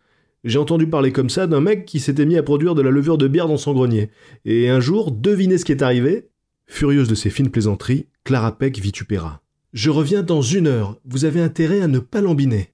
J'ai 0.44 0.58
entendu 0.58 0.86
parler 0.86 1.12
comme 1.12 1.28
ça 1.28 1.46
d'un 1.46 1.60
mec 1.60 1.84
qui 1.84 2.00
s'était 2.00 2.24
mis 2.24 2.38
à 2.38 2.42
produire 2.42 2.74
de 2.74 2.82
la 2.82 2.90
levure 2.90 3.18
de 3.18 3.28
bière 3.28 3.48
dans 3.48 3.58
son 3.58 3.74
grenier. 3.74 4.10
Et 4.44 4.70
un 4.70 4.80
jour, 4.80 5.12
devinez 5.12 5.58
ce 5.58 5.64
qui 5.64 5.72
est 5.72 5.82
arrivé? 5.82 6.30
Furieuse 6.66 7.08
de 7.08 7.14
ses 7.14 7.30
fines 7.30 7.50
plaisanteries, 7.50 8.06
Clara 8.24 8.56
Peck 8.56 8.78
vitupéra. 8.78 9.42
Je 9.72 9.90
reviens 9.90 10.22
dans 10.22 10.42
une 10.42 10.66
heure, 10.66 10.98
vous 11.04 11.24
avez 11.24 11.40
intérêt 11.40 11.82
à 11.82 11.88
ne 11.88 11.98
pas 11.98 12.20
lambiner. 12.20 12.72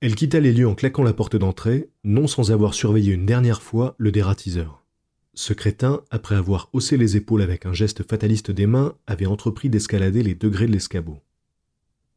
Elle 0.00 0.14
quitta 0.14 0.40
les 0.40 0.52
lieux 0.52 0.68
en 0.68 0.74
claquant 0.74 1.02
la 1.02 1.12
porte 1.12 1.36
d'entrée, 1.36 1.90
non 2.04 2.26
sans 2.26 2.52
avoir 2.52 2.74
surveillé 2.74 3.12
une 3.12 3.26
dernière 3.26 3.62
fois 3.62 3.94
le 3.98 4.10
dératiseur. 4.10 4.84
Ce 5.34 5.52
crétin, 5.52 6.02
après 6.10 6.36
avoir 6.36 6.70
haussé 6.72 6.96
les 6.96 7.16
épaules 7.16 7.42
avec 7.42 7.66
un 7.66 7.72
geste 7.72 8.08
fataliste 8.08 8.50
des 8.50 8.66
mains, 8.66 8.94
avait 9.06 9.26
entrepris 9.26 9.68
d'escalader 9.68 10.22
les 10.22 10.34
degrés 10.34 10.66
de 10.66 10.72
l'escabeau. 10.72 11.18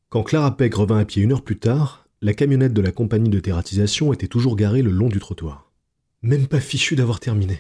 Quand 0.10 0.24
Clara 0.24 0.56
Peck 0.56 0.76
revint 0.76 1.00
à 1.00 1.06
pied 1.06 1.24
une 1.24 1.32
heure 1.32 1.44
plus 1.44 1.60
tard, 1.60 2.07
la 2.22 2.34
camionnette 2.34 2.74
de 2.74 2.82
la 2.82 2.92
compagnie 2.92 3.30
de 3.30 3.40
terratisation 3.40 4.12
était 4.12 4.28
toujours 4.28 4.56
garée 4.56 4.82
le 4.82 4.92
long 4.92 5.08
du 5.08 5.20
trottoir. 5.20 5.72
Même 6.24 6.48
pas 6.48 6.60
fichu 6.60 6.96
d'avoir 6.96 7.20
terminé. 7.20 7.60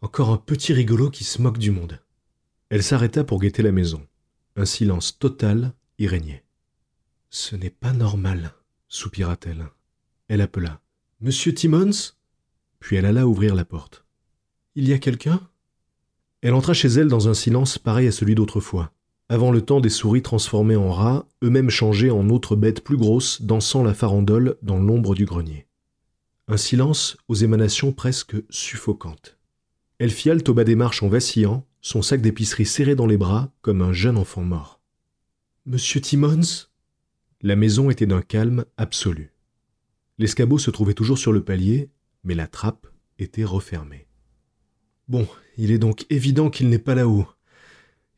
Encore 0.00 0.30
un 0.30 0.36
petit 0.36 0.72
rigolo 0.72 1.10
qui 1.10 1.24
se 1.24 1.42
moque 1.42 1.58
du 1.58 1.70
monde. 1.70 2.00
Elle 2.68 2.82
s'arrêta 2.82 3.24
pour 3.24 3.40
guetter 3.40 3.62
la 3.62 3.72
maison. 3.72 4.06
Un 4.56 4.64
silence 4.64 5.18
total 5.18 5.74
y 5.98 6.06
régnait. 6.06 6.44
Ce 7.30 7.56
n'est 7.56 7.70
pas 7.70 7.92
normal, 7.92 8.54
soupira-t-elle. 8.88 9.66
Elle 10.28 10.42
appela. 10.42 10.80
Monsieur 11.20 11.52
Timmons? 11.52 12.14
Puis 12.78 12.96
elle 12.96 13.06
alla 13.06 13.26
ouvrir 13.26 13.54
la 13.54 13.64
porte. 13.64 14.04
Il 14.74 14.88
y 14.88 14.92
a 14.92 14.98
quelqu'un? 14.98 15.40
Elle 16.40 16.54
entra 16.54 16.74
chez 16.74 16.88
elle 16.88 17.08
dans 17.08 17.28
un 17.28 17.34
silence 17.34 17.78
pareil 17.78 18.08
à 18.08 18.12
celui 18.12 18.34
d'autrefois, 18.34 18.92
avant 19.32 19.50
le 19.50 19.62
temps 19.62 19.80
des 19.80 19.88
souris 19.88 20.20
transformées 20.20 20.76
en 20.76 20.92
rats, 20.92 21.26
eux-mêmes 21.42 21.70
changés 21.70 22.10
en 22.10 22.28
autres 22.28 22.54
bêtes 22.54 22.84
plus 22.84 22.98
grosses, 22.98 23.40
dansant 23.40 23.82
la 23.82 23.94
farandole 23.94 24.58
dans 24.60 24.78
l'ombre 24.78 25.14
du 25.14 25.24
grenier. 25.24 25.66
Un 26.48 26.58
silence 26.58 27.16
aux 27.28 27.34
émanations 27.34 27.92
presque 27.92 28.36
suffocantes. 28.50 29.38
Elle 29.98 30.10
fit 30.10 30.28
halte 30.28 30.50
au 30.50 30.52
bas 30.52 30.64
des 30.64 30.74
marches 30.74 31.02
en 31.02 31.08
vacillant, 31.08 31.64
son 31.80 32.02
sac 32.02 32.20
d'épicerie 32.20 32.66
serré 32.66 32.94
dans 32.94 33.06
les 33.06 33.16
bras, 33.16 33.50
comme 33.62 33.80
un 33.80 33.94
jeune 33.94 34.18
enfant 34.18 34.42
mort. 34.42 34.82
Monsieur 35.64 36.02
Timmons? 36.02 36.66
La 37.40 37.56
maison 37.56 37.88
était 37.88 38.04
d'un 38.04 38.20
calme 38.20 38.66
absolu. 38.76 39.32
L'escabeau 40.18 40.58
se 40.58 40.70
trouvait 40.70 40.92
toujours 40.92 41.16
sur 41.16 41.32
le 41.32 41.42
palier, 41.42 41.88
mais 42.22 42.34
la 42.34 42.48
trappe 42.48 42.86
était 43.18 43.44
refermée. 43.44 44.06
Bon, 45.08 45.26
il 45.56 45.70
est 45.70 45.78
donc 45.78 46.04
évident 46.10 46.50
qu'il 46.50 46.68
n'est 46.68 46.78
pas 46.78 46.94
là-haut. 46.94 47.26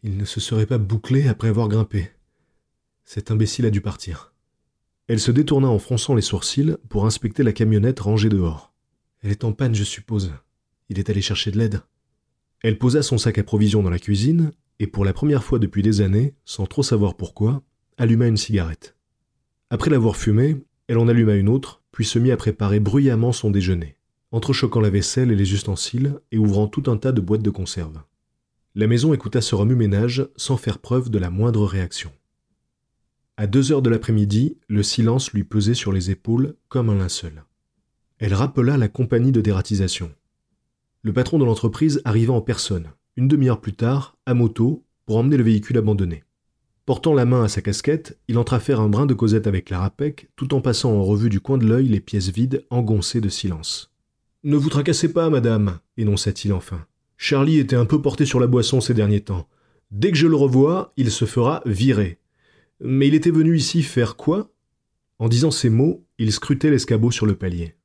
Il 0.05 0.17
ne 0.17 0.25
se 0.25 0.39
serait 0.39 0.67
pas 0.67 0.79
bouclé 0.79 1.27
après 1.27 1.49
avoir 1.49 1.69
grimpé. 1.69 2.11
Cet 3.05 3.33
imbécile 3.33 3.67
a 3.67 3.71
dû 3.71 3.81
partir. 3.81 4.33
Elle 5.09 5.19
se 5.19 5.33
détourna 5.33 5.67
en 5.67 5.81
fronçant 5.81 6.15
les 6.15 6.23
sourcils 6.23 6.77
pour 6.89 7.07
inspecter 7.07 7.43
la 7.43 7.53
camionnette 7.53 7.99
rangée 7.99 8.29
dehors. 8.29 8.73
Elle 9.23 9.33
est 9.33 9.43
en 9.43 9.53
panne, 9.53 9.75
je 9.75 9.83
suppose. 9.83 10.33
Il 10.91 11.01
est 11.01 11.11
allé 11.11 11.21
chercher 11.21 11.51
de 11.51 11.59
l'aide. 11.59 11.81
Elle 12.63 12.79
posa 12.79 13.03
son 13.03 13.19
sac 13.19 13.39
à 13.39 13.43
provisions 13.43 13.83
dans 13.83 13.91
la 13.91 13.99
cuisine 13.99 14.53
et 14.79 14.87
pour 14.87 15.05
la 15.05 15.13
première 15.13 15.43
fois 15.43 15.59
depuis 15.59 15.83
des 15.83 16.01
années, 16.01 16.35
sans 16.45 16.67
trop 16.67 16.85
savoir 16.85 17.17
pourquoi, 17.17 17.63
alluma 17.97 18.29
une 18.29 18.37
cigarette. 18.37 18.97
Après 19.71 19.91
l'avoir 19.91 20.17
fumée, 20.17 20.57
elle 20.87 20.99
en 20.99 21.09
alluma 21.09 21.35
une 21.35 21.49
autre, 21.49 21.83
puis 21.91 22.05
se 22.05 22.21
mit 22.21 22.31
à 22.31 22.37
préparer 22.37 22.79
bruyamment 22.79 23.33
son 23.33 23.51
déjeuner 23.51 23.97
entrechoquant 24.35 24.81
la 24.81 24.91
vaisselle 24.91 25.31
et 25.31 25.37
les 25.37 25.53
ustensiles 25.55 26.19
et 26.33 26.39
ouvrant 26.39 26.67
tout 26.67 26.91
un 26.91 26.97
tas 26.97 27.13
de 27.13 27.21
boîtes 27.21 27.43
de 27.43 27.51
conserve. 27.51 28.01
La 28.77 28.89
maison 28.89 29.15
écouta 29.15 29.41
ce 29.41 29.55
remue-ménage 29.55 30.27
sans 30.35 30.57
faire 30.57 30.81
preuve 30.81 31.09
de 31.09 31.21
la 31.21 31.31
moindre 31.31 31.65
réaction. 31.65 32.11
À 33.37 33.47
deux 33.47 33.71
heures 33.71 33.83
de 33.83 33.91
l'après-midi, 33.91 34.59
le 34.67 34.83
silence 34.83 35.31
lui 35.33 35.45
pesait 35.45 35.75
sur 35.75 35.93
les 35.93 36.11
épaules 36.11 36.57
comme 36.69 36.91
un 36.91 36.97
linceul. 36.97 37.45
Elle 38.19 38.35
rappela 38.35 38.77
la 38.77 38.89
compagnie 38.89 39.31
de 39.31 39.41
dératisation. 39.41 40.13
Le 41.03 41.13
patron 41.13 41.39
de 41.39 41.45
l'entreprise 41.45 42.03
arriva 42.05 42.33
en 42.33 42.41
personne, 42.41 42.89
une 43.17 43.29
demi-heure 43.29 43.61
plus 43.61 43.75
tard, 43.75 44.17
à 44.27 44.35
moto, 44.35 44.85
pour 45.07 45.19
emmener 45.19 45.37
le 45.37 45.45
véhicule 45.45 45.79
abandonné. 45.79 46.25
Portant 46.85 47.15
la 47.15 47.27
main 47.27 47.45
à 47.45 47.49
sa 47.49 47.63
casquette, 47.63 48.19
il 48.27 48.39
entra 48.39 48.59
faire 48.59 48.81
un 48.81 48.89
brin 48.89 49.07
de 49.07 49.15
causette 49.15 49.47
avec 49.47 49.67
Clara 49.67 49.91
Peck, 49.91 50.31
tout 50.35 50.53
en 50.53 50.61
passant 50.61 50.93
en 50.93 51.05
revue 51.05 51.31
du 51.31 51.39
coin 51.39 51.59
de 51.59 51.67
l'œil 51.67 51.87
les 51.87 52.01
pièces 52.01 52.31
vides 52.31 52.67
engoncées 52.71 53.21
de 53.21 53.29
silence. 53.29 53.93
Ne 54.43 54.57
vous 54.57 54.69
tracassez 54.69 55.13
pas, 55.13 55.31
madame, 55.31 55.79
énonça-t-il 55.97 56.53
enfin. 56.53 56.85
Charlie 57.17 57.59
était 57.59 57.77
un 57.77 57.87
peu 57.87 58.01
porté 58.03 58.27
sur 58.27 58.41
la 58.41 58.47
boisson 58.47 58.81
ces 58.81 58.95
derniers 58.95 59.23
temps. 59.23 59.49
Dès 59.91 60.11
que 60.11 60.19
je 60.19 60.27
le 60.27 60.37
revois, 60.37 60.93
il 60.97 61.11
se 61.11 61.25
fera 61.25 61.63
virer. 61.67 62.19
Mais 62.81 63.07
il 63.09 63.15
était 63.15 63.31
venu 63.31 63.57
ici 63.57 63.83
faire 63.83 64.17
quoi? 64.17 64.51
En 65.19 65.29
disant 65.29 65.51
ces 65.51 65.71
mots, 65.71 66.05
il 66.19 66.33
scrutait 66.33 66.71
l'escabeau 66.71 67.11
sur 67.11 67.27
le 67.27 67.37
palier. 67.37 67.77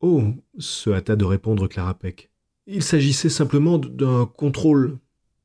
Oh 0.00 0.34
se 0.58 0.90
hâta 0.90 1.14
de 1.14 1.24
répondre 1.24 1.68
Clara 1.68 1.94
Peck. 1.94 2.30
Il 2.66 2.82
s'agissait 2.82 3.28
simplement 3.28 3.78
d'un 3.78 4.26
contrôle. 4.26 4.98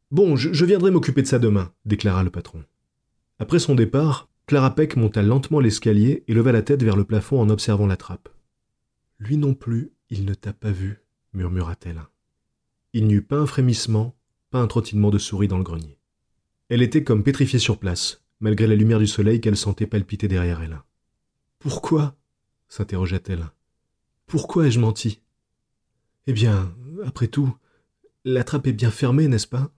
Bon, 0.10 0.36
je, 0.36 0.66
viendrai 0.66 0.90
m'occuper 0.90 1.22
de 1.22 1.28
ça 1.28 1.40
demain, 1.40 1.72
déclara 1.86 2.24
le 2.24 2.30
patron. 2.30 2.64
Après 3.40 3.60
son 3.60 3.76
départ, 3.76 4.30
Clara 4.48 4.74
Peck 4.74 4.96
monta 4.96 5.22
lentement 5.22 5.60
l'escalier 5.60 6.24
et 6.28 6.34
leva 6.34 6.52
la 6.52 6.62
tête 6.62 6.82
vers 6.82 6.96
le 6.96 7.04
plafond 7.04 7.40
en 7.40 7.50
observant 7.50 7.88
la 7.88 7.98
trappe. 7.98 8.30
Lui 9.20 9.38
non 9.38 9.54
plus, 9.54 9.92
il 10.10 10.26
ne 10.26 10.34
t'a 10.34 10.54
pas 10.54 10.72
vu, 10.72 11.02
murmura-t-elle. 11.34 12.02
Il 12.98 13.06
n'y 13.06 13.14
eut 13.14 13.22
pas 13.22 13.38
un 13.38 13.46
frémissement, 13.46 14.18
pas 14.50 14.60
un 14.60 14.66
trottinement 14.66 15.12
de 15.12 15.20
souris 15.20 15.48
dans 15.48 15.60
le 15.60 15.64
grenier. 15.64 16.00
Elle 16.68 16.82
était 16.82 17.04
comme 17.04 17.22
pétrifiée 17.22 17.60
sur 17.60 17.78
place, 17.78 18.24
malgré 18.40 18.66
la 18.66 18.74
lumière 18.74 18.98
du 18.98 19.06
soleil 19.06 19.40
qu'elle 19.40 19.56
sentait 19.56 19.86
palpiter 19.86 20.28
derrière 20.28 20.64
elle. 20.64 20.82
Pourquoi? 21.60 22.18
s'interrogea-t-elle. 22.70 23.52
Pourquoi 24.26 24.66
ai-je 24.66 24.80
menti 24.80 25.22
Eh 26.26 26.34
bien, 26.34 26.76
après 27.06 27.28
tout, 27.28 27.56
la 28.26 28.44
trappe 28.44 28.66
est 28.66 28.74
bien 28.74 28.90
fermée, 28.90 29.28
n'est-ce 29.28 29.46
pas 29.46 29.72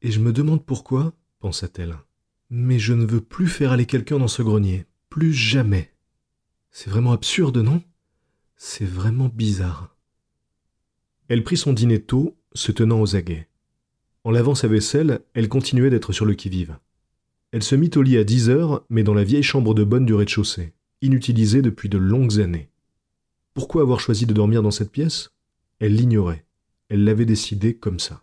Et 0.00 0.10
je 0.10 0.20
me 0.20 0.32
demande 0.32 0.64
pourquoi, 0.64 1.12
pensa-t-elle. 1.40 1.98
Mais 2.48 2.78
je 2.78 2.94
ne 2.94 3.04
veux 3.04 3.20
plus 3.20 3.46
faire 3.46 3.72
aller 3.72 3.84
quelqu'un 3.84 4.18
dans 4.18 4.26
ce 4.26 4.40
grenier, 4.40 4.86
plus 5.10 5.34
jamais. 5.34 5.92
C'est 6.70 6.88
vraiment 6.88 7.12
absurde, 7.12 7.58
non? 7.58 7.82
C'est 8.56 8.86
vraiment 8.86 9.28
bizarre. 9.28 9.95
Elle 11.28 11.44
prit 11.44 11.56
son 11.56 11.72
dîner 11.72 12.00
tôt, 12.00 12.36
se 12.54 12.72
tenant 12.72 13.00
aux 13.00 13.16
aguets. 13.16 13.48
En 14.24 14.30
lavant 14.30 14.54
sa 14.54 14.68
vaisselle, 14.68 15.20
elle 15.34 15.48
continuait 15.48 15.90
d'être 15.90 16.12
sur 16.12 16.24
le 16.24 16.34
qui-vive. 16.34 16.78
Elle 17.52 17.62
se 17.62 17.74
mit 17.74 17.90
au 17.96 18.02
lit 18.02 18.18
à 18.18 18.24
dix 18.24 18.50
heures, 18.50 18.84
mais 18.90 19.02
dans 19.02 19.14
la 19.14 19.24
vieille 19.24 19.42
chambre 19.42 19.74
de 19.74 19.84
bonne 19.84 20.06
du 20.06 20.14
rez-de-chaussée, 20.14 20.72
inutilisée 21.00 21.62
depuis 21.62 21.88
de 21.88 21.98
longues 21.98 22.40
années. 22.40 22.68
Pourquoi 23.54 23.82
avoir 23.82 24.00
choisi 24.00 24.26
de 24.26 24.34
dormir 24.34 24.62
dans 24.62 24.70
cette 24.70 24.92
pièce? 24.92 25.30
Elle 25.78 25.94
l'ignorait. 25.94 26.44
Elle 26.88 27.04
l'avait 27.04 27.24
décidé 27.24 27.74
comme 27.74 27.98
ça. 27.98 28.22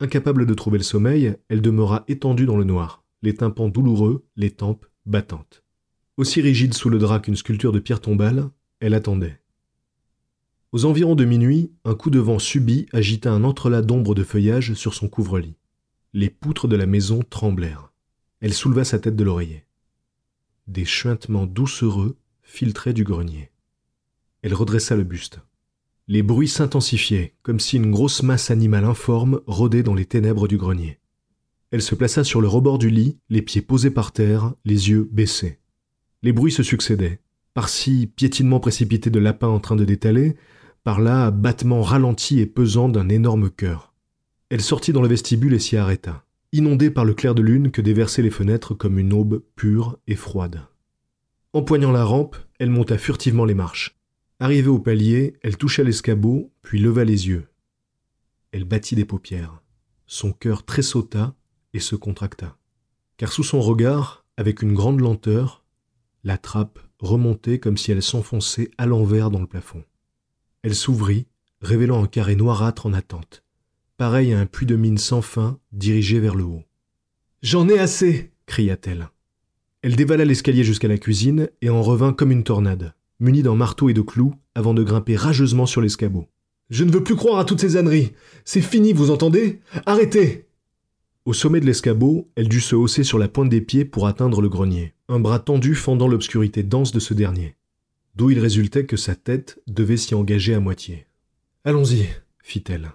Incapable 0.00 0.46
de 0.46 0.54
trouver 0.54 0.78
le 0.78 0.84
sommeil, 0.84 1.36
elle 1.48 1.62
demeura 1.62 2.04
étendue 2.08 2.46
dans 2.46 2.56
le 2.56 2.64
noir, 2.64 3.04
les 3.22 3.34
tympans 3.34 3.68
douloureux, 3.68 4.24
les 4.36 4.50
tempes 4.50 4.86
battantes. 5.06 5.62
Aussi 6.16 6.40
rigide 6.40 6.74
sous 6.74 6.88
le 6.90 6.98
drap 6.98 7.20
qu'une 7.20 7.36
sculpture 7.36 7.72
de 7.72 7.80
pierre 7.80 8.00
tombale, 8.00 8.50
elle 8.80 8.94
attendait. 8.94 9.41
Aux 10.72 10.86
environs 10.86 11.14
de 11.14 11.26
minuit, 11.26 11.70
un 11.84 11.94
coup 11.94 12.08
de 12.08 12.18
vent 12.18 12.38
subit 12.38 12.86
agita 12.94 13.30
un 13.30 13.44
entrelac 13.44 13.84
d'ombre 13.84 14.14
de 14.14 14.24
feuillage 14.24 14.72
sur 14.72 14.94
son 14.94 15.06
couvre-lit. 15.06 15.58
Les 16.14 16.30
poutres 16.30 16.66
de 16.66 16.76
la 16.76 16.86
maison 16.86 17.20
tremblèrent. 17.28 17.92
Elle 18.40 18.54
souleva 18.54 18.82
sa 18.82 18.98
tête 18.98 19.14
de 19.14 19.22
l'oreiller. 19.22 19.66
Des 20.68 20.86
chuintements 20.86 21.44
doucereux 21.44 22.16
filtraient 22.40 22.94
du 22.94 23.04
grenier. 23.04 23.50
Elle 24.40 24.54
redressa 24.54 24.96
le 24.96 25.04
buste. 25.04 25.40
Les 26.08 26.22
bruits 26.22 26.48
s'intensifiaient, 26.48 27.34
comme 27.42 27.60
si 27.60 27.76
une 27.76 27.90
grosse 27.90 28.22
masse 28.22 28.50
animale 28.50 28.86
informe 28.86 29.42
rôdait 29.46 29.82
dans 29.82 29.94
les 29.94 30.06
ténèbres 30.06 30.48
du 30.48 30.56
grenier. 30.56 31.00
Elle 31.70 31.82
se 31.82 31.94
plaça 31.94 32.24
sur 32.24 32.40
le 32.40 32.48
rebord 32.48 32.78
du 32.78 32.88
lit, 32.88 33.18
les 33.28 33.42
pieds 33.42 33.60
posés 33.60 33.90
par 33.90 34.12
terre, 34.12 34.54
les 34.64 34.88
yeux 34.88 35.06
baissés. 35.12 35.58
Les 36.22 36.32
bruits 36.32 36.50
se 36.50 36.62
succédaient, 36.62 37.20
par-ci, 37.52 38.10
piétinement 38.16 38.58
précipité 38.58 39.10
de 39.10 39.18
lapins 39.20 39.48
en 39.48 39.60
train 39.60 39.76
de 39.76 39.84
détaler, 39.84 40.34
par-là, 40.84 41.30
battement 41.30 41.82
ralenti 41.82 42.40
et 42.40 42.46
pesant 42.46 42.88
d'un 42.88 43.08
énorme 43.08 43.50
cœur. 43.50 43.92
Elle 44.50 44.60
sortit 44.60 44.92
dans 44.92 45.02
le 45.02 45.08
vestibule 45.08 45.54
et 45.54 45.58
s'y 45.58 45.76
arrêta, 45.76 46.24
inondée 46.52 46.90
par 46.90 47.04
le 47.04 47.14
clair 47.14 47.34
de 47.34 47.42
lune 47.42 47.70
que 47.70 47.80
déversaient 47.80 48.22
les 48.22 48.30
fenêtres 48.30 48.74
comme 48.74 48.98
une 48.98 49.12
aube 49.12 49.42
pure 49.56 49.98
et 50.06 50.16
froide. 50.16 50.62
Empoignant 51.52 51.92
la 51.92 52.04
rampe, 52.04 52.36
elle 52.58 52.70
monta 52.70 52.98
furtivement 52.98 53.44
les 53.44 53.54
marches. 53.54 53.98
Arrivée 54.40 54.68
au 54.68 54.78
palier, 54.78 55.34
elle 55.42 55.56
toucha 55.56 55.82
l'escabeau, 55.82 56.50
puis 56.62 56.78
leva 56.78 57.04
les 57.04 57.28
yeux. 57.28 57.46
Elle 58.50 58.64
battit 58.64 58.94
des 58.94 59.04
paupières. 59.04 59.62
Son 60.06 60.32
cœur 60.32 60.64
tressauta 60.64 61.34
et 61.74 61.80
se 61.80 61.94
contracta. 61.94 62.56
Car 63.16 63.32
sous 63.32 63.44
son 63.44 63.60
regard, 63.60 64.24
avec 64.36 64.62
une 64.62 64.74
grande 64.74 65.00
lenteur, 65.00 65.64
la 66.24 66.38
trappe 66.38 66.78
remontait 66.98 67.58
comme 67.58 67.76
si 67.76 67.92
elle 67.92 68.02
s'enfonçait 68.02 68.70
à 68.78 68.86
l'envers 68.86 69.30
dans 69.30 69.40
le 69.40 69.46
plafond. 69.46 69.84
Elle 70.62 70.74
s'ouvrit, 70.76 71.26
révélant 71.60 72.04
un 72.04 72.06
carré 72.06 72.36
noirâtre 72.36 72.86
en 72.86 72.92
attente, 72.92 73.42
pareil 73.96 74.32
à 74.32 74.38
un 74.38 74.46
puits 74.46 74.66
de 74.66 74.76
mine 74.76 74.98
sans 74.98 75.20
fin 75.20 75.58
dirigé 75.72 76.20
vers 76.20 76.36
le 76.36 76.44
haut. 76.44 76.62
J'en 77.42 77.68
ai 77.68 77.78
assez 77.78 78.30
cria-t-elle. 78.46 79.08
Elle 79.82 79.96
dévala 79.96 80.24
l'escalier 80.24 80.62
jusqu'à 80.62 80.86
la 80.86 80.98
cuisine 80.98 81.48
et 81.60 81.70
en 81.70 81.82
revint 81.82 82.12
comme 82.12 82.30
une 82.30 82.44
tornade, 82.44 82.94
munie 83.18 83.42
d'un 83.42 83.56
marteau 83.56 83.88
et 83.88 83.94
de 83.94 84.02
clous, 84.02 84.34
avant 84.54 84.74
de 84.74 84.84
grimper 84.84 85.16
rageusement 85.16 85.66
sur 85.66 85.80
l'escabeau. 85.80 86.26
Je 86.70 86.84
ne 86.84 86.92
veux 86.92 87.02
plus 87.02 87.16
croire 87.16 87.40
à 87.40 87.44
toutes 87.44 87.60
ces 87.60 87.76
âneries. 87.76 88.12
C'est 88.44 88.60
fini, 88.60 88.92
vous 88.92 89.10
entendez? 89.10 89.60
Arrêtez 89.84 90.46
Au 91.24 91.32
sommet 91.32 91.58
de 91.58 91.66
l'escabeau, 91.66 92.30
elle 92.36 92.48
dut 92.48 92.60
se 92.60 92.76
hausser 92.76 93.02
sur 93.02 93.18
la 93.18 93.26
pointe 93.26 93.48
des 93.48 93.60
pieds 93.60 93.84
pour 93.84 94.06
atteindre 94.06 94.40
le 94.40 94.48
grenier, 94.48 94.94
un 95.08 95.18
bras 95.18 95.40
tendu 95.40 95.74
fendant 95.74 96.06
l'obscurité 96.06 96.62
dense 96.62 96.92
de 96.92 97.00
ce 97.00 97.14
dernier, 97.14 97.56
d'où 98.14 98.30
il 98.30 98.38
résultait 98.38 98.86
que 98.86 98.96
sa 98.96 99.14
tête 99.14 99.60
devait 99.66 99.96
s'y 99.96 100.14
engager 100.14 100.54
à 100.54 100.60
moitié. 100.60 101.06
Allons-y, 101.64 102.08
fit-elle. 102.42 102.92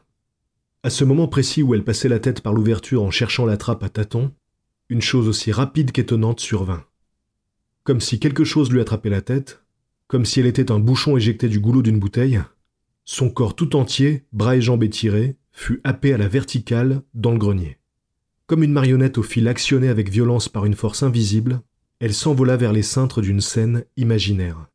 À 0.84 0.89
ce 0.89 1.03
moment 1.03 1.27
précis 1.27 1.63
où 1.63 1.73
elle 1.73 1.84
passait 1.84 2.10
la 2.10 2.19
tête 2.19 2.41
par 2.41 2.53
l'ouverture 2.53 3.03
en 3.03 3.12
cherchant 3.12 3.45
la 3.45 3.58
trappe 3.58 3.84
à 3.84 3.89
tâtons, 3.89 4.32
une 4.89 5.01
chose 5.01 5.27
aussi 5.27 5.51
rapide 5.51 5.91
qu'étonnante 5.91 6.39
survint. 6.39 6.86
Comme 7.84 8.01
si 8.01 8.19
quelque 8.19 8.43
chose 8.43 8.71
lui 8.71 8.80
attrapait 8.80 9.10
la 9.10 9.21
tête, 9.21 9.63
comme 10.08 10.25
si 10.25 10.39
elle 10.39 10.45
était 10.45 10.71
un 10.71 10.80
bouchon 10.80 11.17
éjecté 11.17 11.49
du 11.49 11.60
goulot 11.60 11.82
d'une 11.82 11.99
bouteille, 11.99 12.41
son 13.03 13.30
corps 13.30 13.56
tout 13.56 13.75
entier, 13.75 14.25
bras 14.32 14.56
et 14.56 14.62
jambes 14.62 14.84
étirés, 14.84 15.38
fut 15.51 15.82
happé 15.84 16.13
à 16.13 16.17
la 16.17 16.27
verticale 16.27 17.01
dans 17.13 17.32
le 17.32 17.38
grenier. 17.38 17.77
Comme 18.45 18.63
une 18.63 18.71
marionnette 18.71 19.17
au 19.17 19.23
fil 19.23 19.47
actionné 19.47 19.89
avec 19.89 20.10
violence 20.10 20.47
par 20.47 20.65
une 20.65 20.75
force 20.75 21.03
invisible, 21.03 21.62
elle 21.99 22.13
s'envola 22.13 22.56
vers 22.56 22.73
les 22.73 22.84
cintres 22.84 23.21
d'une 23.21 23.41
scène 23.41 23.84
imaginaire. 23.97 24.67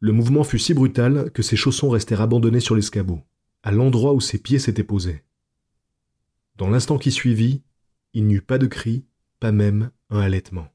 Le 0.00 0.12
mouvement 0.12 0.44
fut 0.44 0.58
si 0.58 0.74
brutal 0.74 1.30
que 1.32 1.42
ses 1.42 1.56
chaussons 1.56 1.88
restèrent 1.88 2.20
abandonnés 2.20 2.60
sur 2.60 2.74
l'escabeau, 2.74 3.22
à 3.62 3.72
l'endroit 3.72 4.12
où 4.12 4.20
ses 4.20 4.38
pieds 4.38 4.58
s'étaient 4.58 4.84
posés. 4.84 5.24
Dans 6.56 6.68
l'instant 6.68 6.98
qui 6.98 7.12
suivit, 7.12 7.62
il 8.12 8.26
n'y 8.26 8.34
eut 8.34 8.42
pas 8.42 8.58
de 8.58 8.66
cri, 8.66 9.04
pas 9.40 9.52
même 9.52 9.90
un 10.10 10.20
halètement. 10.20 10.68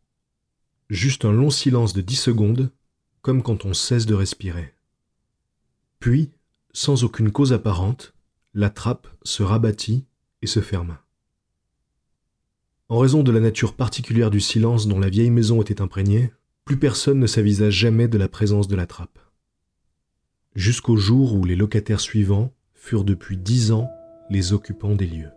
Juste 0.90 1.26
un 1.26 1.32
long 1.32 1.50
silence 1.50 1.94
de 1.94 2.02
dix 2.02 2.16
secondes, 2.16 2.72
comme 3.22 3.44
quand 3.44 3.66
on 3.66 3.74
cesse 3.74 4.06
de 4.06 4.14
respirer. 4.14 4.74
Puis, 6.00 6.32
sans 6.74 7.04
aucune 7.04 7.32
cause 7.32 7.54
apparente, 7.54 8.14
la 8.54 8.70
trappe 8.70 9.08
se 9.24 9.44
rabattit 9.44 10.06
et 10.42 10.48
se 10.48 10.60
ferma. 10.60 11.06
En 12.90 12.98
raison 12.98 13.24
de 13.24 13.32
la 13.32 13.40
nature 13.40 13.76
particulière 13.76 14.32
du 14.32 14.42
silence 14.42 14.88
dont 14.88 15.00
la 15.00 15.10
vieille 15.10 15.30
maison 15.30 15.62
était 15.62 15.82
imprégnée, 15.82 16.34
plus 16.66 16.78
personne 16.78 17.20
ne 17.20 17.28
s'avisa 17.28 17.70
jamais 17.70 18.08
de 18.08 18.18
la 18.18 18.28
présence 18.28 18.68
de 18.68 18.76
la 18.76 18.86
trappe. 18.86 19.20
Jusqu'au 20.56 20.98
jour 20.98 21.34
où 21.36 21.46
les 21.46 21.56
locataires 21.56 22.02
suivants 22.02 22.54
furent 22.74 23.04
depuis 23.04 23.38
dix 23.38 23.72
ans 23.72 23.90
les 24.30 24.54
occupants 24.54 24.96
des 24.96 25.08
lieux. 25.08 25.32